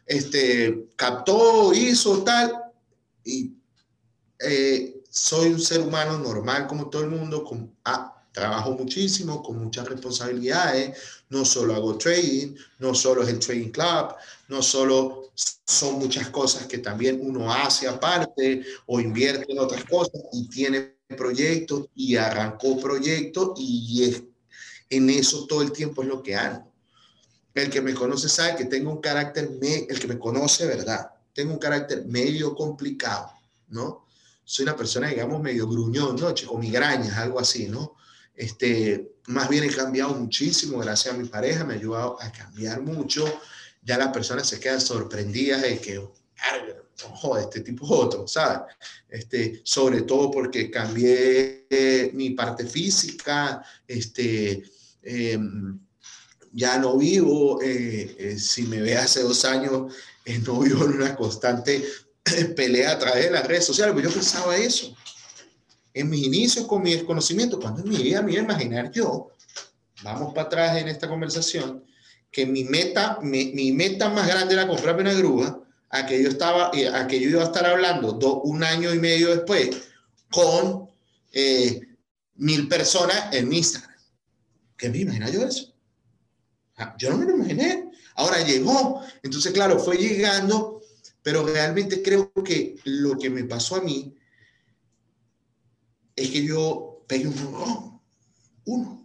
[0.06, 2.52] Este, captó, hizo tal
[3.24, 3.52] y
[4.38, 9.62] eh, soy un ser humano normal como todo el mundo, con, ah, trabajo muchísimo, con
[9.62, 10.96] muchas responsabilidades,
[11.28, 14.14] no solo hago trading, no solo es el trading club,
[14.48, 20.20] no solo son muchas cosas que también uno hace aparte o invierte en otras cosas
[20.32, 24.22] y tiene proyectos y arrancó proyectos y es,
[24.90, 26.70] en eso todo el tiempo es lo que hago.
[27.54, 31.10] El que me conoce sabe que tengo un carácter, el que me conoce, ¿verdad?
[31.34, 33.30] Tengo un carácter medio complicado,
[33.68, 34.06] ¿no?
[34.44, 36.32] Soy una persona, digamos, medio gruñón, ¿no?
[36.32, 37.96] Chico, migrañas, algo así, ¿no?
[38.34, 42.80] Este, más bien he cambiado muchísimo gracias a mi pareja, me ha ayudado a cambiar
[42.80, 43.24] mucho
[43.82, 48.74] ya las personas se quedan sorprendidas de que, ojo, este tipo es otro, ¿sabes?
[49.08, 54.62] Este, sobre todo porque cambié eh, mi parte física, este,
[55.02, 55.78] em,
[56.52, 59.92] ya no vivo, eh, eh, si me ve hace dos años,
[60.46, 61.82] no vivo en una constante
[62.56, 64.94] pelea a través de las redes sociales, pero yo pensaba eso.
[65.94, 69.30] En mis inicios con mi desconocimiento, cuando en mi vida me iba a imaginar yo,
[70.02, 71.84] vamos para atrás en esta conversación,
[72.32, 76.30] que mi meta, mi, mi, meta más grande era comprarme una grúa, a que yo
[76.30, 79.82] estaba, eh, a que yo iba a estar hablando do, un año y medio después
[80.30, 80.88] con
[81.30, 81.82] eh,
[82.36, 83.98] mil personas en Instagram.
[84.78, 85.74] ¿Qué me imagina yo eso?
[86.98, 87.90] Yo no me lo imaginé.
[88.16, 89.02] Ahora llegó.
[89.22, 90.80] Entonces, claro, fue llegando,
[91.22, 94.16] pero realmente creo que lo que me pasó a mí
[96.16, 98.00] es que yo pegué un
[98.64, 99.01] uno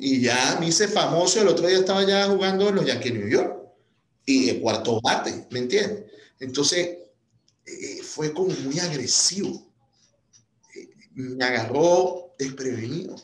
[0.00, 1.40] y ya me hice famoso.
[1.40, 3.56] El otro día estaba ya jugando en los Yankees New York
[4.26, 6.04] y de cuarto bate, ¿me entiendes?
[6.40, 6.98] Entonces,
[7.64, 9.72] eh, fue como muy agresivo.
[10.74, 13.16] Eh, me agarró desprevenido.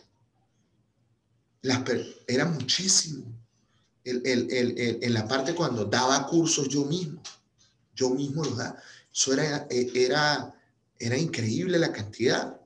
[1.62, 1.83] las,
[2.27, 3.27] era muchísimo.
[4.05, 7.21] en la parte cuando daba cursos yo mismo,
[7.95, 8.81] yo mismo los daba.
[9.12, 10.55] Eso era, e, era,
[10.99, 12.57] era increíble la cantidad.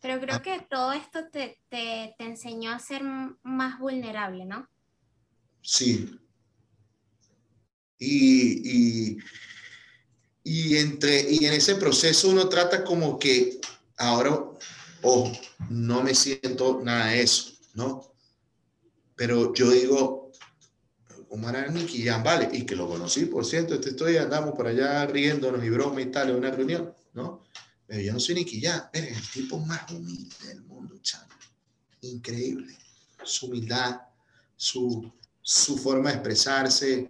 [0.00, 0.42] Pero creo ah.
[0.42, 3.02] que todo esto te, te, te, enseñó a ser
[3.42, 4.68] más vulnerable, ¿no?
[5.62, 6.18] Sí.
[7.98, 9.18] Y, y,
[10.42, 13.60] y, entre, y en ese proceso uno trata como que
[13.98, 14.30] ahora,
[15.02, 15.32] oh,
[15.68, 18.14] no me siento nada de eso, ¿no?
[19.16, 20.32] Pero yo digo,
[21.28, 25.62] Omar ya vale, y que lo conocí, por cierto, este estoy, andamos por allá riéndonos
[25.62, 27.42] y broma y tal, en una reunión, ¿no?
[27.90, 31.26] Pero yo no soy Nicky ya, es el tipo más humilde del mundo, chaval.
[32.02, 32.78] Increíble.
[33.24, 34.02] Su humildad,
[34.54, 35.12] su,
[35.42, 37.08] su forma de expresarse,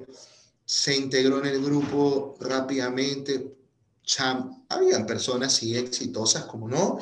[0.64, 3.58] se integró en el grupo rápidamente.
[4.02, 6.98] Cham, habían personas sí exitosas, como no,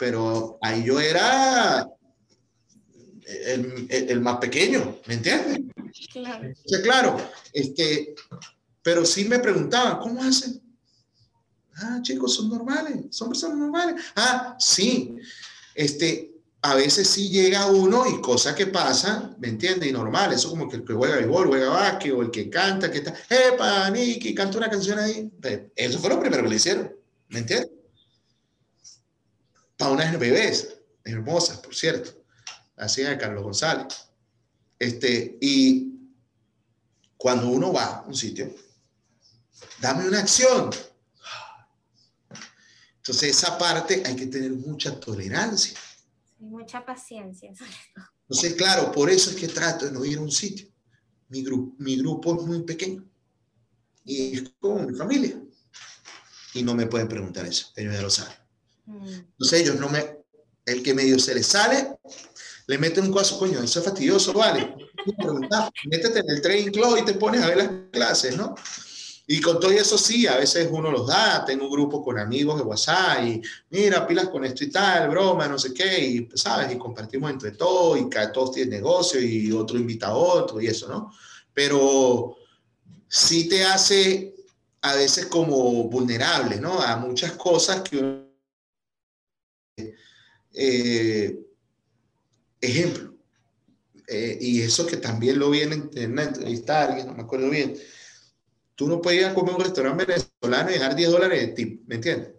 [0.00, 1.88] pero ahí yo era
[3.24, 5.60] el, el, más pequeño, ¿me entiendes?
[6.12, 6.52] Claro.
[6.82, 8.16] claro, este,
[8.82, 10.60] pero sí me preguntaban, ¿cómo hacen?
[11.82, 14.04] Ah, chicos, son normales, son personas normales.
[14.16, 15.16] Ah, sí.
[15.74, 16.30] Este,
[16.62, 19.88] a veces sí llega uno y cosas que pasan, ¿me entiendes?
[19.88, 22.90] Y normal, eso como que el que juega béisbol, juega básquet, o el que canta,
[22.90, 25.30] que está, ¡epa, Nicky, canta una canción ahí!
[25.74, 26.94] Eso fue lo primero que le hicieron,
[27.28, 27.70] ¿me entiendes?
[29.76, 32.22] Para unas bebés, hermosas, por cierto,
[32.76, 34.10] así de Carlos González.
[34.78, 35.94] Este, y
[37.16, 38.54] cuando uno va a un sitio,
[39.80, 40.70] dame una acción,
[43.00, 45.78] entonces, esa parte hay que tener mucha tolerancia.
[46.38, 47.50] mucha paciencia.
[48.28, 50.68] Entonces, claro, por eso es que trato de no ir a un sitio.
[51.28, 53.02] Mi, grupo, mi grupo es muy pequeño.
[54.04, 55.40] Y es como mi familia.
[56.52, 57.68] Y no me pueden preguntar eso.
[57.74, 58.36] Ellos ya lo saben.
[58.84, 59.08] Mm.
[59.08, 60.18] Entonces, ellos no me...
[60.66, 61.96] El que medio se les sale,
[62.66, 64.76] le meten un cuazo, coño, eso es fastidioso, vale.
[65.86, 68.54] Métete en el trading club y te pones a ver las clases, ¿no?
[69.32, 72.56] Y con todo eso sí, a veces uno los da, tengo un grupo con amigos
[72.56, 76.72] de WhatsApp y mira, pilas con esto y tal, broma, no sé qué, y sabes,
[76.72, 80.66] y compartimos entre todos y cada todos tienen negocio y otro invita a otro y
[80.66, 81.12] eso, ¿no?
[81.54, 82.38] Pero
[83.06, 84.34] sí te hace
[84.80, 86.80] a veces como vulnerable, ¿no?
[86.80, 88.26] A muchas cosas que uno...
[90.54, 91.40] Eh,
[92.60, 93.14] ejemplo,
[94.08, 97.76] eh, y eso que también lo vi en entrevistar alguien, no me acuerdo bien,
[98.80, 101.82] Tú no puedes ir a comer un restaurante venezolano y dejar 10 dólares de tip,
[101.86, 102.30] ¿me entiendes?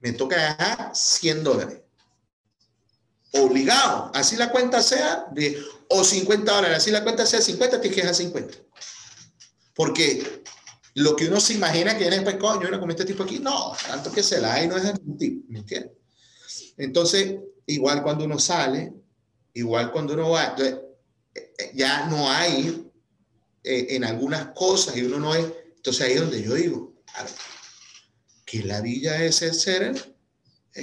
[0.00, 1.80] Me toca dejar 100 dólares.
[3.32, 4.10] Obligado.
[4.12, 5.58] Así la cuenta sea de,
[5.88, 8.54] o 50 dólares, así la cuenta sea 50, tienes que dejar 50.
[9.74, 10.42] Porque
[10.92, 13.72] lo que uno se imagina que viene pues, coño, uno come este tipo aquí, no,
[13.88, 15.92] tanto que se la hay, no es un tip, ¿me entiendes?
[16.76, 18.92] Entonces, igual cuando uno sale,
[19.54, 20.54] igual cuando uno va,
[21.72, 22.85] ya no hay
[23.66, 25.44] en algunas cosas y uno no es.
[25.76, 26.94] Entonces ahí es donde yo digo,
[28.44, 30.16] que la villa es el ser,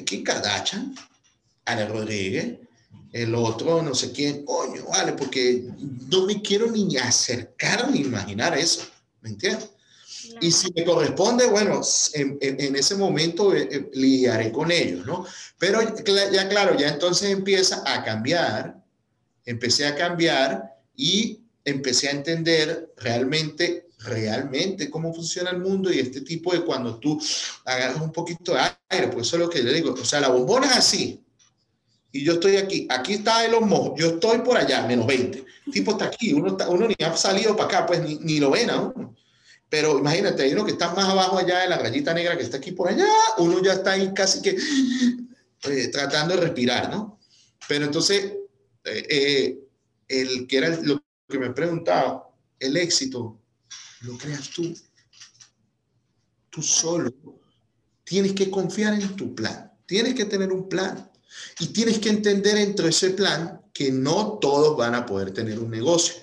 [0.05, 0.95] Kim Kardashian,
[1.65, 2.57] Ana Rodríguez,
[3.13, 5.63] el otro, no sé quién, coño, vale, porque
[6.09, 8.81] no me quiero ni acercar ni imaginar eso,
[9.21, 9.69] ¿me entiendes?
[10.41, 11.81] Y si me corresponde, bueno,
[12.13, 15.25] en, en, ese momento eh, eh, lidiaré con ellos, ¿no?
[15.59, 18.81] Pero ya claro, ya entonces empieza a cambiar,
[19.45, 26.21] empecé a cambiar y empecé a entender realmente, realmente cómo funciona el mundo y este
[26.21, 27.21] tipo de cuando tú
[27.65, 30.29] agarras un poquito de aire, pues eso es lo que le digo, o sea, la
[30.29, 31.19] bombona es así.
[32.11, 35.45] Y yo estoy aquí, aquí está el homo, yo estoy por allá, menos 20.
[35.65, 38.51] El tipo está aquí, uno, uno ni ha salido para acá, pues ni, ni lo
[38.51, 39.15] ven aún.
[39.67, 42.57] Pero imagínate, hay uno que está más abajo allá en la rayita negra que está
[42.57, 43.07] aquí por allá,
[43.39, 44.55] uno ya está ahí casi que
[45.63, 47.19] eh, tratando de respirar, ¿no?
[47.67, 48.33] Pero entonces,
[48.83, 49.57] eh, eh,
[50.07, 53.39] el que era lo que me he preguntado, el éxito
[54.01, 54.73] lo creas tú.
[56.49, 57.11] Tú solo.
[58.03, 59.71] Tienes que confiar en tu plan.
[59.85, 61.09] Tienes que tener un plan.
[61.59, 65.71] Y tienes que entender entre ese plan que no todos van a poder tener un
[65.71, 66.15] negocio.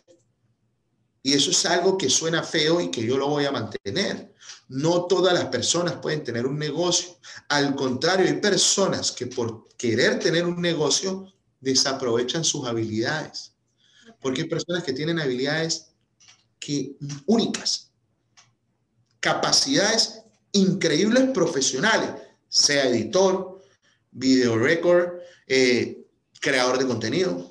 [1.23, 4.35] Y eso es algo que suena feo y que yo lo voy a mantener.
[4.69, 7.19] No todas las personas pueden tener un negocio.
[7.49, 13.50] Al contrario, hay personas que por querer tener un negocio desaprovechan sus habilidades
[14.21, 15.91] porque hay personas que tienen habilidades
[17.27, 17.91] únicas,
[19.19, 22.11] capacidades increíbles profesionales,
[22.49, 23.63] sea editor,
[24.11, 26.07] video record, eh,
[26.41, 27.49] creador de contenido,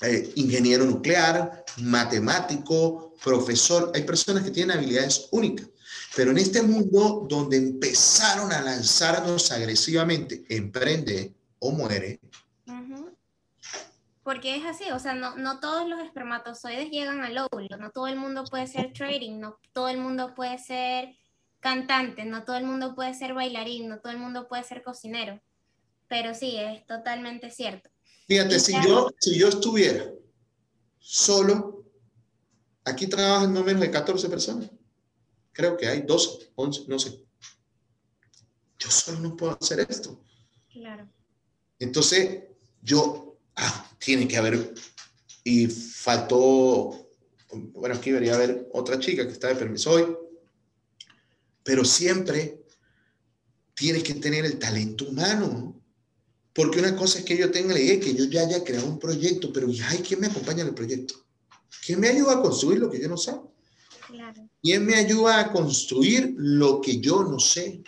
[0.00, 3.90] eh, ingeniero nuclear, matemático, profesor.
[3.94, 5.68] Hay personas que tienen habilidades únicas.
[6.14, 12.20] Pero en este mundo donde empezaron a lanzarnos agresivamente, emprende o muere,
[14.24, 18.08] porque es así, o sea, no, no todos los espermatozoides llegan al óvulo, no todo
[18.08, 21.14] el mundo puede ser trading, no todo el mundo puede ser
[21.60, 25.40] cantante, no todo el mundo puede ser bailarín, no todo el mundo puede ser cocinero,
[26.08, 27.90] pero sí, es totalmente cierto.
[28.26, 30.10] Fíjate, si yo, si yo estuviera
[30.98, 31.84] solo,
[32.82, 34.70] aquí trabajan no menos de 14 personas,
[35.52, 37.22] creo que hay 12, 11, no sé.
[38.78, 40.18] Yo solo no puedo hacer esto.
[40.72, 41.06] Claro.
[41.78, 42.44] Entonces,
[42.82, 44.74] yo, ah, tiene que haber,
[45.44, 47.08] y faltó,
[47.52, 50.16] bueno, aquí debería haber otra chica que está de permiso hoy,
[51.62, 52.64] pero siempre
[53.74, 55.80] tienes que tener el talento humano.
[56.52, 59.00] Porque una cosa es que yo tenga la idea, que yo ya haya creado un
[59.00, 61.14] proyecto, pero ay, ¿quién me acompaña en el proyecto?
[61.84, 63.34] ¿Quién me ayuda a construir lo que yo no sé?
[64.06, 64.48] Claro.
[64.62, 67.82] ¿Quién me ayuda a construir lo que yo no sé?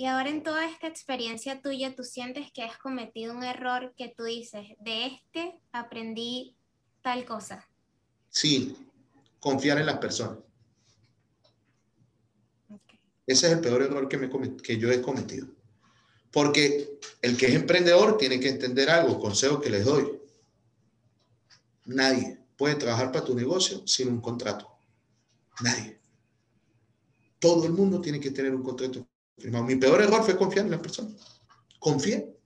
[0.00, 4.14] Y ahora en toda esta experiencia tuya, ¿tú sientes que has cometido un error que
[4.16, 6.56] tú dices, de este aprendí
[7.02, 7.68] tal cosa?
[8.30, 8.74] Sí,
[9.40, 10.38] confiar en las personas.
[13.26, 15.48] Ese es el peor error que, me, que yo he cometido.
[16.30, 20.18] Porque el que es emprendedor tiene que entender algo, consejo que les doy.
[21.84, 24.66] Nadie puede trabajar para tu negocio sin un contrato.
[25.60, 26.00] Nadie.
[27.38, 29.09] Todo el mundo tiene que tener un contrato
[29.44, 31.10] mi peor error fue confiar en la persona.
[31.78, 32.36] Confié.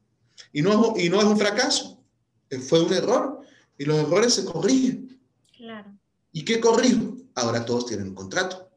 [0.52, 2.02] Y no, y no es un fracaso,
[2.50, 3.40] eh, fue un error.
[3.76, 5.20] Y los errores se corrigen.
[5.56, 5.92] Claro.
[6.32, 7.16] ¿Y qué corrijo?
[7.34, 8.70] Ahora todos tienen un contrato.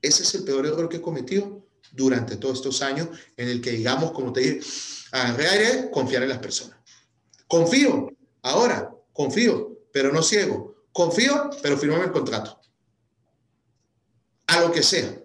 [0.00, 3.72] Ese es el peor error que he cometido durante todos estos años en el que,
[3.72, 4.60] digamos, como te dije,
[5.12, 6.78] agarré aire, confiar en las personas.
[7.46, 8.10] Confío,
[8.42, 10.74] ahora, confío, pero no ciego.
[10.92, 12.60] Confío, pero firmame el contrato.
[14.46, 15.23] A lo que sea.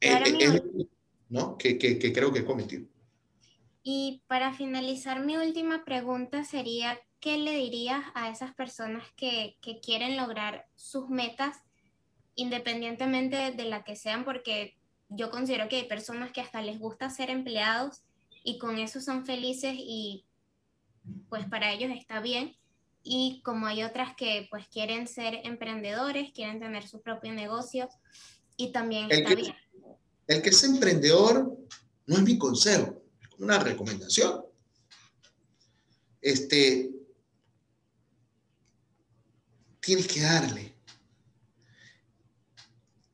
[0.00, 0.86] Eh, eh,
[1.28, 1.56] ¿no?
[1.58, 2.86] Que, que, creo que he cometido.
[3.82, 9.80] Y para finalizar, mi última pregunta sería, ¿qué le dirías a esas personas que, que
[9.80, 11.58] quieren lograr sus metas
[12.34, 14.24] independientemente de la que sean?
[14.24, 14.76] Porque
[15.08, 18.02] yo considero que hay personas que hasta les gusta ser empleados
[18.42, 20.24] y con eso son felices y
[21.28, 22.56] pues para ellos está bien.
[23.02, 27.88] Y como hay otras que pues quieren ser emprendedores, quieren tener su propio negocio
[28.56, 29.54] y también está bien.
[30.30, 31.58] El que es emprendedor
[32.06, 34.44] no es mi consejo, es una recomendación.
[36.22, 36.88] Este,
[39.80, 40.72] tienes que darle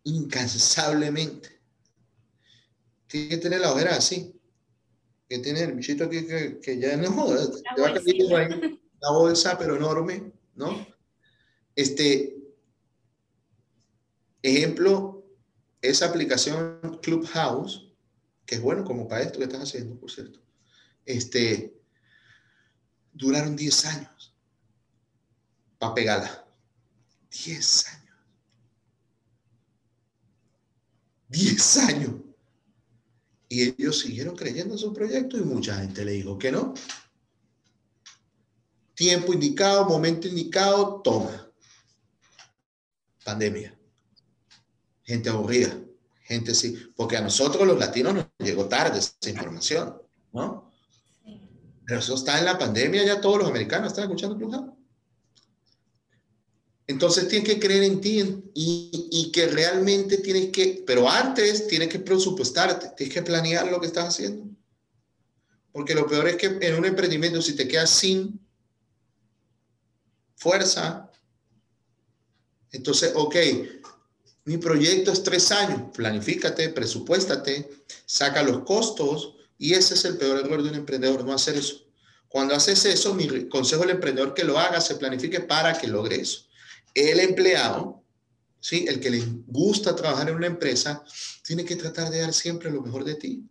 [0.05, 1.59] incansablemente.
[3.07, 4.39] Tienes que tener la ojera así.
[5.27, 7.29] Que tiene el bichito aquí que, ya no
[7.75, 10.87] te va a caer la bolsa, pero enorme, ¿no?
[11.75, 12.37] Este,
[14.43, 15.16] ejemplo,
[15.89, 17.87] esa aplicación Clubhouse,
[18.45, 20.41] que es bueno como para esto que estás haciendo, por cierto,
[21.05, 21.81] este,
[23.13, 24.35] duraron 10 años
[25.79, 26.47] para pegarla.
[27.31, 28.17] 10 años.
[31.29, 32.13] 10 años.
[33.49, 36.75] Y ellos siguieron creyendo en su proyecto y mucha gente le dijo que no.
[38.95, 41.51] Tiempo indicado, momento indicado, toma.
[43.25, 43.76] Pandemia
[45.07, 45.79] gente aburrida,
[46.23, 49.97] gente sí, porque a nosotros los latinos nos llegó tarde esa información,
[50.33, 50.73] ¿no?
[51.87, 54.73] Pero eso está en la pandemia, ya todos los americanos están escuchando Clubhouse.
[56.89, 61.89] Entonces tienes que creer en ti y, y, que realmente tienes que, pero antes tienes
[61.89, 64.49] que presupuestarte, tienes que planear lo que estás haciendo.
[65.73, 68.41] Porque lo peor es que en un emprendimiento, si te quedas sin
[70.37, 71.11] fuerza,
[72.77, 73.37] entonces, ok,
[74.47, 75.91] mi proyecto es tres años.
[75.93, 77.69] Planifícate, presupuéstate,
[78.07, 81.85] saca los costos y ese es el peor error de un emprendedor, no hacer eso.
[82.29, 86.21] Cuando haces eso, mi consejo al emprendedor que lo haga, se planifique para que logre
[86.21, 86.47] eso.
[86.95, 88.05] El empleado,
[88.61, 88.85] ¿sí?
[88.89, 91.05] el que le gusta trabajar en una empresa,
[91.45, 93.45] tiene que tratar de dar siempre lo mejor de ti.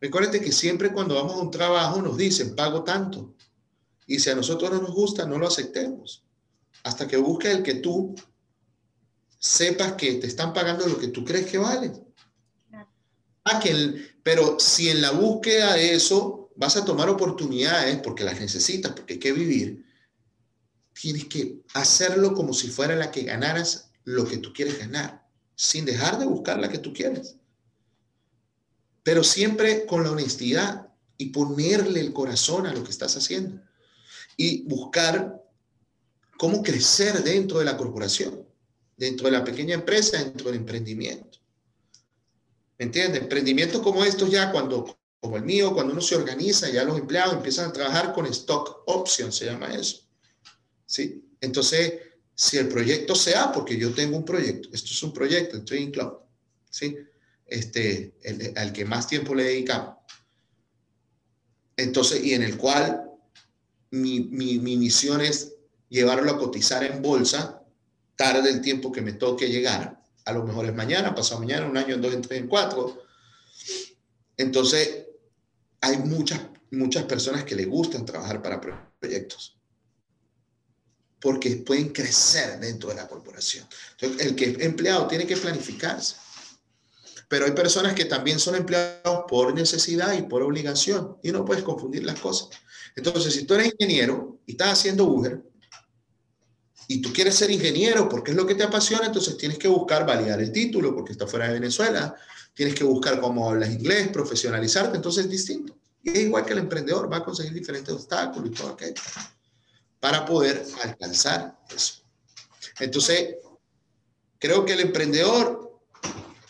[0.00, 3.34] Recuérdate que siempre cuando vamos a un trabajo nos dicen, pago tanto.
[4.06, 6.22] Y si a nosotros no nos gusta, no lo aceptemos.
[6.84, 8.14] Hasta que busque el que tú
[9.40, 11.92] sepas que te están pagando lo que tú crees que vale.
[13.44, 13.60] Ah,
[14.22, 19.14] pero si en la búsqueda de eso vas a tomar oportunidades porque las necesitas, porque
[19.14, 19.84] hay que vivir,
[20.92, 25.86] tienes que hacerlo como si fuera la que ganaras lo que tú quieres ganar, sin
[25.86, 27.36] dejar de buscar la que tú quieres.
[29.02, 33.62] Pero siempre con la honestidad y ponerle el corazón a lo que estás haciendo
[34.36, 35.42] y buscar
[36.36, 38.49] cómo crecer dentro de la corporación
[39.00, 41.38] dentro de la pequeña empresa, dentro del emprendimiento.
[42.78, 43.22] ¿Me entiendes?
[43.22, 47.34] Emprendimientos como estos ya cuando como el mío, cuando uno se organiza, ya los empleados
[47.34, 50.06] empiezan a trabajar con stock option, se llama eso.
[50.84, 51.24] ¿Sí?
[51.40, 51.94] Entonces,
[52.34, 55.90] si el proyecto sea, porque yo tengo un proyecto, esto es un proyecto, el Trading
[55.90, 56.18] Club,
[56.70, 56.96] ¿sí?
[57.46, 58.14] Este,
[58.56, 59.96] al que más tiempo le dedicamos.
[61.76, 63.10] Entonces, y en el cual
[63.90, 64.20] mi
[64.58, 65.54] misión es
[65.88, 67.59] llevarlo a cotizar en bolsa,
[68.20, 69.98] tarde el tiempo que me toque llegar.
[70.26, 73.02] A lo mejor es mañana, pasado mañana, un año, en dos, en tres, en cuatro.
[74.36, 75.06] Entonces,
[75.80, 76.38] hay muchas,
[76.70, 79.56] muchas personas que le gustan trabajar para proyectos
[81.18, 83.66] porque pueden crecer dentro de la corporación.
[83.92, 86.16] Entonces, el que es empleado tiene que planificarse.
[87.28, 91.62] Pero hay personas que también son empleados por necesidad y por obligación, y no puedes
[91.62, 92.48] confundir las cosas.
[92.96, 95.42] Entonces, si tú eres ingeniero y estás haciendo Uber,
[96.90, 100.04] y tú quieres ser ingeniero porque es lo que te apasiona, entonces tienes que buscar
[100.04, 102.16] validar el título porque está fuera de Venezuela,
[102.52, 105.76] tienes que buscar cómo hablas inglés, profesionalizarte, entonces es distinto.
[106.02, 109.00] Y es igual que el emprendedor, va a conseguir diferentes obstáculos y todo aquello
[110.00, 112.02] para poder alcanzar eso.
[112.80, 113.36] Entonces,
[114.40, 115.78] creo que el emprendedor,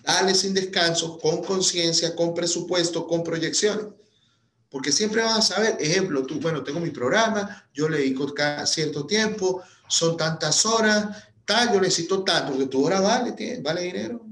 [0.03, 3.89] dale sin descanso, con conciencia, con presupuesto, con proyecciones.
[4.71, 8.65] Porque siempre vas a saber, ejemplo, tú, bueno, tengo mi programa, yo le dedico cada
[8.67, 14.25] cierto tiempo, son tantas horas, tal, yo necesito tanto, porque tu hora vale, vale dinero.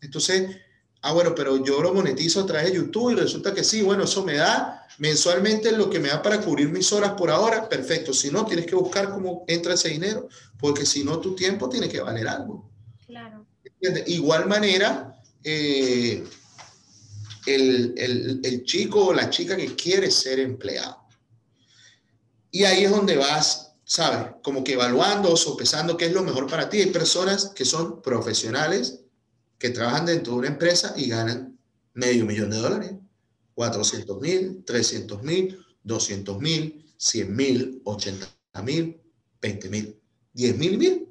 [0.00, 0.56] Entonces,
[1.02, 4.04] ah, bueno, pero yo lo monetizo a través de YouTube y resulta que sí, bueno,
[4.04, 8.12] eso me da mensualmente lo que me da para cubrir mis horas por ahora, perfecto.
[8.12, 10.28] Si no, tienes que buscar cómo entra ese dinero,
[10.58, 12.68] porque si no, tu tiempo tiene que valer algo.
[13.06, 13.46] Claro.
[14.06, 16.24] Igual manera, eh,
[17.46, 17.94] el,
[18.42, 20.98] el, chico o la chica que quiere ser empleado.
[22.50, 24.32] Y ahí es donde vas, ¿sabes?
[24.42, 26.80] Como que evaluando o sopesando qué es lo mejor para ti.
[26.80, 29.00] Hay personas que son profesionales,
[29.58, 31.58] que trabajan dentro de una empresa y ganan
[31.94, 32.92] medio millón de dólares.
[33.54, 38.26] 400 mil, 300 mil, 200 mil, 100 mil, 80
[38.62, 39.00] mil,
[39.40, 40.00] 20 mil,
[40.32, 41.08] 10 mil mil.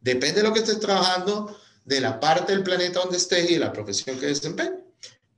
[0.00, 3.60] Depende de lo que estés trabajando, de la parte del planeta donde estés y de
[3.60, 4.89] la profesión que desempeñes.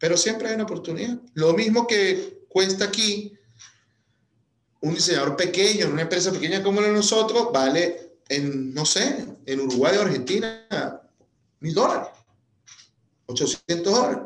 [0.03, 1.16] Pero siempre hay una oportunidad.
[1.34, 3.38] Lo mismo que cuesta aquí
[4.80, 9.61] un diseñador pequeño, una empresa pequeña como la de nosotros, vale en, no sé, en
[9.61, 10.66] Uruguay o Argentina,
[11.61, 12.09] mil dólares,
[13.26, 14.18] 800 dólares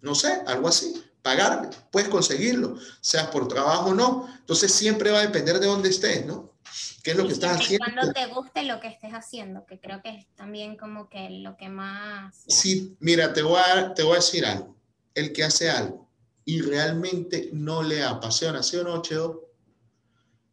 [0.00, 4.28] no sé, algo así, pagarle, puedes conseguirlo, sea por trabajo o no.
[4.40, 6.50] Entonces siempre va a depender de dónde estés, ¿no?
[7.02, 7.84] ¿Qué es lo que estás haciendo?
[7.84, 11.56] Cuando te guste lo que estés haciendo, que creo que es también como que lo
[11.56, 12.44] que más...
[12.48, 14.76] Sí, mira, te voy a, te voy a decir algo.
[15.14, 16.10] El que hace algo
[16.44, 19.50] y realmente no le apasiona, ¿sí o no, Cheo?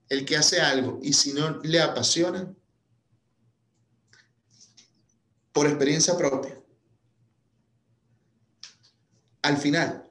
[0.09, 2.53] El que hace algo y si no le apasiona,
[5.51, 6.61] por experiencia propia,
[9.41, 10.09] al final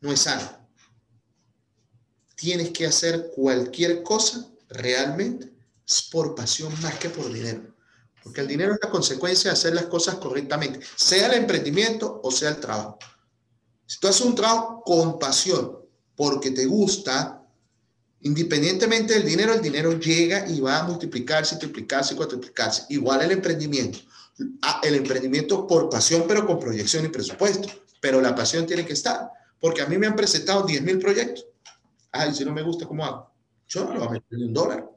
[0.00, 0.61] no es sano.
[2.42, 5.52] Tienes que hacer cualquier cosa realmente
[6.10, 7.72] por pasión más que por dinero.
[8.20, 12.32] Porque el dinero es la consecuencia de hacer las cosas correctamente, sea el emprendimiento o
[12.32, 12.98] sea el trabajo.
[13.86, 15.78] Si tú haces un trabajo con pasión,
[16.16, 17.46] porque te gusta,
[18.22, 22.86] independientemente del dinero, el dinero llega y va a multiplicarse, triplicarse, cuatriplicarse.
[22.88, 24.00] Igual el emprendimiento
[24.82, 27.68] el emprendimiento por pasión, pero con proyección y presupuesto.
[28.00, 29.30] Pero la pasión tiene que estar,
[29.60, 31.46] porque a mí me han presentado 10 mil proyectos.
[32.12, 33.32] Ay, si no me gusta, ¿cómo hago?
[33.66, 34.88] Yo no lo voy a meter ni un dólar.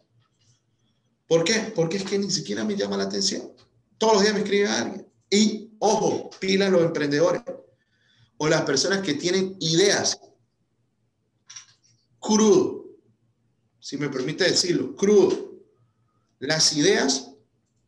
[1.27, 1.71] ¿Por qué?
[1.73, 3.51] Porque es que ni siquiera me llama la atención.
[3.97, 5.07] Todos los días me escribe alguien.
[5.29, 7.41] Y, ojo, pila los emprendedores
[8.37, 10.19] o las personas que tienen ideas
[12.19, 12.85] crudo,
[13.79, 15.53] si me permite decirlo, crudo.
[16.39, 17.31] Las ideas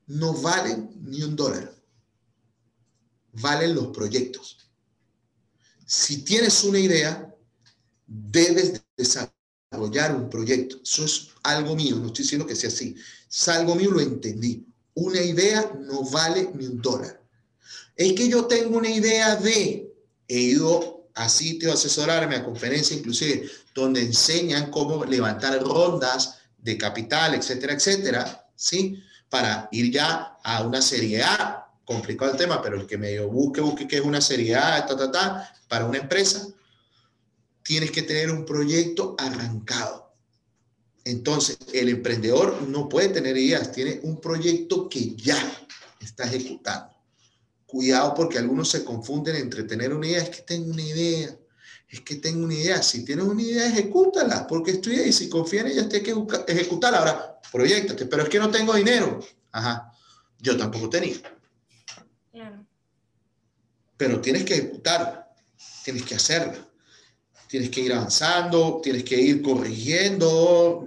[0.06, 1.74] no valen ni un dólar.
[3.34, 4.70] Valen los proyectos.
[5.86, 7.36] Si tienes una idea,
[8.06, 10.78] debes desarrollar un proyecto.
[10.84, 12.96] Eso es algo mío, no estoy diciendo que sea así.
[13.30, 14.66] Es algo mío, lo entendí.
[14.96, 17.22] Una idea no vale ni un dólar.
[17.96, 19.94] Es que yo tengo una idea de,
[20.28, 26.78] he ido a sitios a asesorarme, a conferencias inclusive, donde enseñan cómo levantar rondas de
[26.78, 29.02] capital, etcétera, etcétera, ¿sí?
[29.30, 31.64] para ir ya a una serie A.
[31.86, 34.98] Complicado el tema, pero el que medio busque, busque que es una serie A, ta,
[34.98, 36.46] ta, ta, para una empresa,
[37.68, 40.16] tienes que tener un proyecto arrancado.
[41.04, 45.38] Entonces, el emprendedor no puede tener ideas, tiene un proyecto que ya
[46.00, 46.96] está ejecutando.
[47.66, 51.38] Cuidado porque algunos se confunden entre tener una idea, es que tengo una idea,
[51.90, 52.82] es que tengo una idea.
[52.82, 55.12] Si tienes una idea, ejecútala, porque estoy ahí.
[55.12, 57.00] Si confías en ella, tienes que ejecutarla.
[57.00, 59.20] Ahora, proyectate, pero es que no tengo dinero.
[59.52, 59.92] Ajá,
[60.40, 61.18] yo tampoco tenía.
[63.98, 65.34] Pero tienes que ejecutar.
[65.84, 66.67] tienes que hacerla.
[67.48, 70.86] Tienes que ir avanzando, tienes que ir corrigiendo,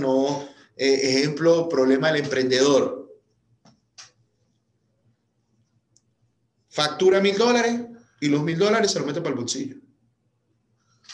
[0.00, 0.48] no.
[0.76, 3.02] Eh, ejemplo, problema del emprendedor.
[6.70, 7.82] Factura mil dólares
[8.20, 9.76] y los mil dólares se los mete para el bolsillo.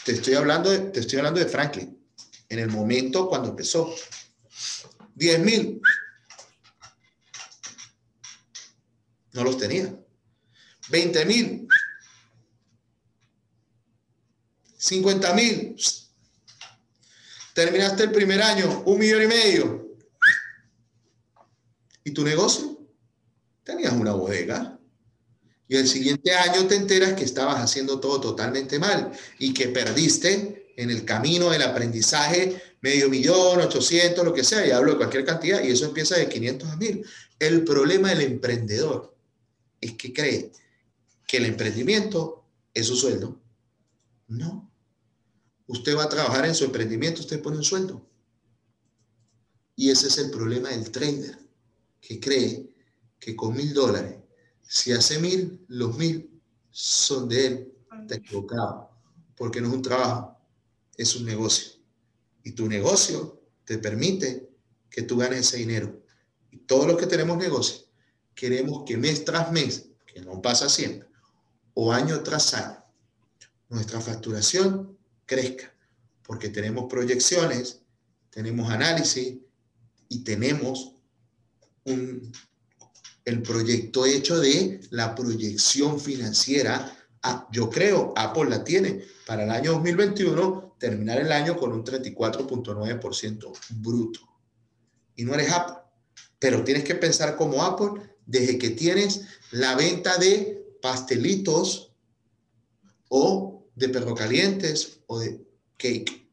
[0.04, 2.00] Te estoy hablando de, te estoy hablando de Franklin,
[2.48, 3.92] en el momento cuando empezó.
[5.14, 5.80] 10 mil.
[9.32, 9.92] No los tenía.
[10.90, 11.68] 20 mil.
[14.78, 15.76] 50 mil.
[17.52, 19.88] Terminaste el primer año, un millón y medio.
[22.04, 22.78] ¿Y tu negocio?
[23.64, 24.78] Tenías una bodega.
[25.66, 30.72] Y el siguiente año te enteras que estabas haciendo todo totalmente mal y que perdiste
[30.76, 35.24] en el camino del aprendizaje medio millón, 800, lo que sea, y hablo de cualquier
[35.24, 37.04] cantidad, y eso empieza de 500 a 1000.
[37.40, 39.14] El problema del emprendedor
[39.80, 40.52] es que cree
[41.26, 43.40] que el emprendimiento es su sueldo.
[44.28, 44.67] No.
[45.68, 48.04] Usted va a trabajar en su emprendimiento, usted pone un sueldo.
[49.76, 51.38] Y ese es el problema del trader,
[52.00, 52.74] que cree
[53.20, 54.16] que con mil dólares,
[54.62, 56.40] si hace mil, los mil
[56.70, 57.74] son de él.
[58.00, 58.90] Está equivocado,
[59.36, 60.38] porque no es un trabajo,
[60.96, 61.72] es un negocio.
[62.42, 64.50] Y tu negocio te permite
[64.90, 66.02] que tú ganes ese dinero.
[66.50, 67.86] Y todos los que tenemos negocio,
[68.34, 71.08] queremos que mes tras mes, que no pasa siempre,
[71.74, 72.84] o año tras año,
[73.68, 74.97] nuestra facturación
[75.28, 75.72] crezca,
[76.24, 77.82] porque tenemos proyecciones,
[78.30, 79.36] tenemos análisis
[80.08, 80.94] y tenemos
[81.84, 86.92] el proyecto hecho de la proyección financiera.
[87.22, 91.84] Ah, yo creo, Apple la tiene para el año 2021, terminar el año con un
[91.84, 94.20] 34.9% bruto.
[95.14, 95.76] Y no eres Apple,
[96.38, 101.92] pero tienes que pensar como Apple desde que tienes la venta de pastelitos
[103.08, 103.47] o
[103.78, 105.40] de perro calientes o de
[105.76, 106.28] cake.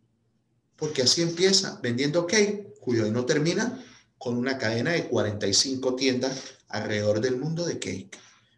[0.75, 3.83] Porque así empieza vendiendo cake, cuyo no termina
[4.17, 8.17] con una cadena de 45 tiendas alrededor del mundo de cake.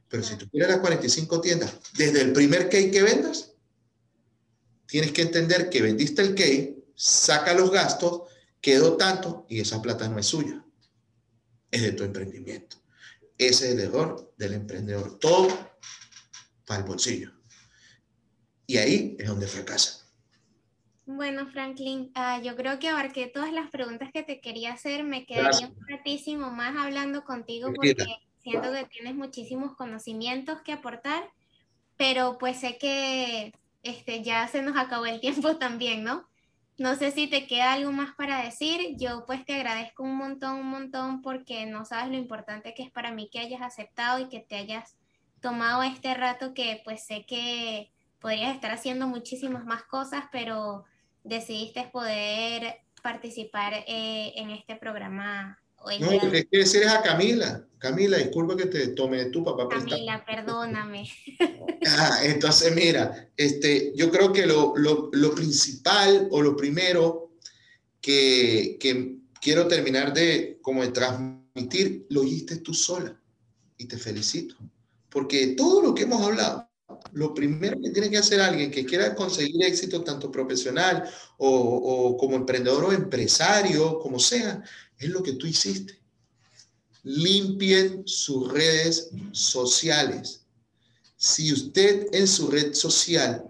[0.09, 3.51] Pero si tú quieres las 45 tiendas, desde el primer cake que vendas,
[4.85, 8.23] tienes que entender que vendiste el cake, saca los gastos,
[8.61, 10.65] quedó tanto y esa plata no es suya,
[11.69, 12.77] es de tu emprendimiento.
[13.37, 15.19] Ese es el error del emprendedor.
[15.19, 15.47] Todo
[16.65, 17.36] para el bolsillo.
[18.67, 20.05] Y ahí es donde fracasa.
[21.05, 25.05] Bueno, Franklin, ah, yo creo que abarqué todas las preguntas que te quería hacer.
[25.05, 27.95] Me quedaría un ratísimo más hablando contigo porque
[28.39, 31.23] siento que tienes muchísimos conocimientos que aportar,
[31.95, 33.53] pero pues sé que
[33.83, 36.27] este, ya se nos acabó el tiempo también, ¿no?
[36.77, 38.97] No sé si te queda algo más para decir.
[38.97, 42.91] Yo pues te agradezco un montón, un montón porque no sabes lo importante que es
[42.91, 44.97] para mí que hayas aceptado y que te hayas
[45.39, 50.85] tomado este rato que pues sé que podrías estar haciendo muchísimas más cosas, pero
[51.23, 55.99] decidiste poder participar eh, en este programa hoy.
[55.99, 57.63] No, lo que quiere decir es a Camila.
[57.77, 59.67] Camila, disculpa que te tome tu papá.
[59.69, 61.09] Camila, perdóname.
[61.89, 67.31] Ah, entonces, mira, este, yo creo que lo, lo, lo principal o lo primero
[68.01, 73.17] que, que, quiero terminar de, como de transmitir, lo hiciste tú sola.
[73.77, 74.55] Y te felicito.
[75.09, 76.66] Porque todo lo que hemos hablado,
[77.11, 81.03] lo primero que tiene que hacer alguien que quiera conseguir éxito tanto profesional
[81.37, 84.63] o, como emprendedor o empresario, como sea,
[84.97, 85.99] es lo que tú hiciste.
[87.03, 90.45] Limpien sus redes sociales.
[91.15, 93.43] Si usted en su red social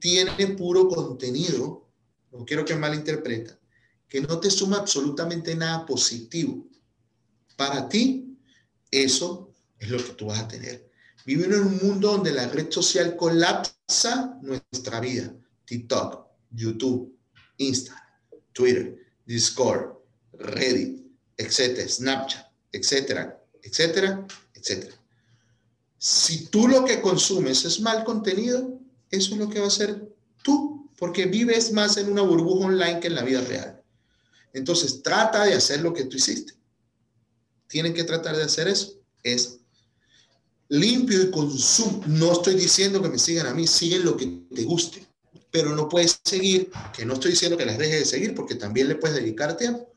[0.00, 1.88] tiene puro contenido,
[2.32, 3.58] no quiero que malinterpreta,
[4.08, 6.66] que no te suma absolutamente nada positivo
[7.56, 8.36] para ti,
[8.90, 10.93] eso es lo que tú vas a tener.
[11.24, 15.34] Vivimos en un mundo donde la red social colapsa nuestra vida.
[15.64, 17.16] TikTok, YouTube,
[17.56, 18.04] Instagram,
[18.52, 19.96] Twitter, Discord,
[20.34, 21.02] Reddit,
[21.36, 24.94] etcétera, Snapchat, etcétera, etcétera, etcétera.
[25.98, 28.78] Si tú lo que consumes es mal contenido,
[29.10, 33.00] eso es lo que va a ser tú, porque vives más en una burbuja online
[33.00, 33.82] que en la vida real.
[34.52, 36.52] Entonces, trata de hacer lo que tú hiciste.
[37.66, 39.00] Tienen que tratar de hacer eso.
[39.22, 39.60] Es
[40.68, 42.02] limpio y consumo.
[42.06, 45.06] No estoy diciendo que me sigan a mí, siguen lo que te guste,
[45.50, 48.88] pero no puedes seguir, que no estoy diciendo que las dejes de seguir, porque también
[48.88, 49.92] le puedes dedicar tiempo.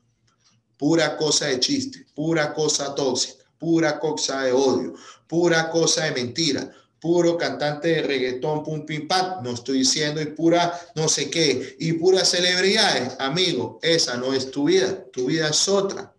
[0.76, 4.94] Pura cosa de chiste, pura cosa tóxica, pura cosa de odio,
[5.26, 6.70] pura cosa de mentira,
[7.00, 11.76] puro cantante de reggaetón, pum, pim, pam, no estoy diciendo, y pura no sé qué,
[11.80, 16.14] y pura celebridades, amigo, esa no es tu vida, tu vida es otra.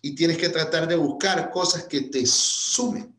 [0.00, 3.17] Y tienes que tratar de buscar cosas que te sumen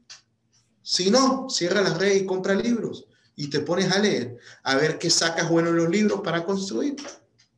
[0.89, 3.05] si no, cierra las redes y compra libros
[3.35, 6.95] y te pones a leer, a ver qué sacas bueno en los libros para construir.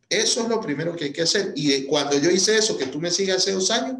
[0.09, 1.53] Eso es lo primero que hay que hacer.
[1.55, 3.99] Y cuando yo hice eso, que tú me sigues hace dos años,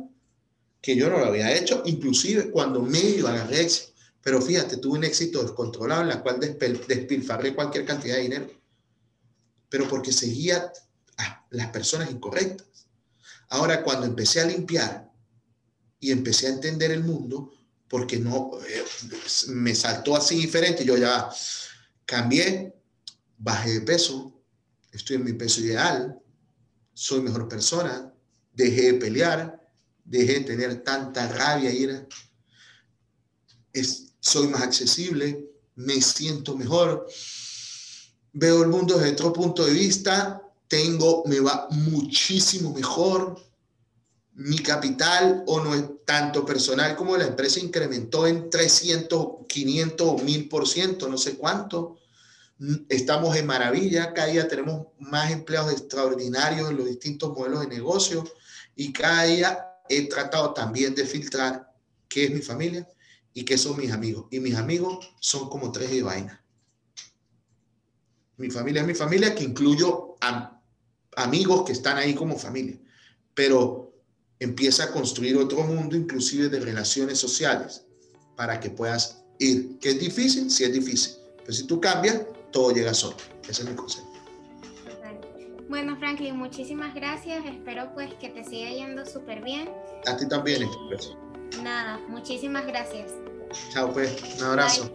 [0.82, 3.94] que yo no lo había hecho, inclusive cuando medio agarré éxito.
[4.22, 8.52] Pero fíjate, tuve un éxito descontrolado en la cual despilfarré cualquier cantidad de dinero.
[9.70, 10.74] Pero porque seguía
[11.16, 12.68] a las personas incorrectas.
[13.48, 15.10] Ahora, cuando empecé a limpiar
[16.02, 17.54] y empecé a entender el mundo,
[17.92, 18.86] porque no, eh,
[19.50, 21.30] me saltó así diferente, yo ya
[22.06, 22.74] cambié,
[23.38, 24.42] bajé de peso,
[24.94, 26.18] estoy en mi peso ideal,
[26.94, 28.14] soy mejor persona,
[28.54, 29.60] dejé de pelear,
[30.06, 32.08] dejé de tener tanta rabia, ira,
[34.22, 37.06] soy más accesible, me siento mejor,
[38.32, 43.36] veo el mundo desde otro punto de vista, tengo, me va muchísimo mejor,
[44.44, 50.18] mi capital o no es tanto personal como la empresa incrementó en 300, 500 o
[50.18, 52.00] 1000 por ciento, no sé cuánto
[52.90, 58.24] estamos en maravilla, cada día tenemos más empleados extraordinarios en los distintos modelos de negocio
[58.76, 61.72] y cada día he tratado también de filtrar
[62.08, 62.88] qué es mi familia
[63.34, 64.26] y qué son mis amigos.
[64.32, 66.44] Y mis amigos son como tres de vaina.
[68.38, 70.62] Mi familia es mi familia, que incluyo a
[71.16, 72.80] amigos que están ahí como familia,
[73.34, 73.91] pero
[74.42, 77.86] empieza a construir otro mundo, inclusive de relaciones sociales,
[78.36, 79.78] para que puedas ir.
[79.80, 80.50] ¿Que es difícil?
[80.50, 81.14] Sí es difícil.
[81.38, 83.16] Pero si tú cambias, todo llega solo.
[83.48, 84.12] Ese es mi consejo.
[85.70, 87.46] Bueno, Franklin, muchísimas gracias.
[87.46, 89.70] Espero pues que te siga yendo súper bien.
[90.06, 90.68] A ti también,
[91.64, 93.12] Nada, muchísimas gracias.
[93.72, 94.12] Chao, pues.
[94.40, 94.92] Un abrazo.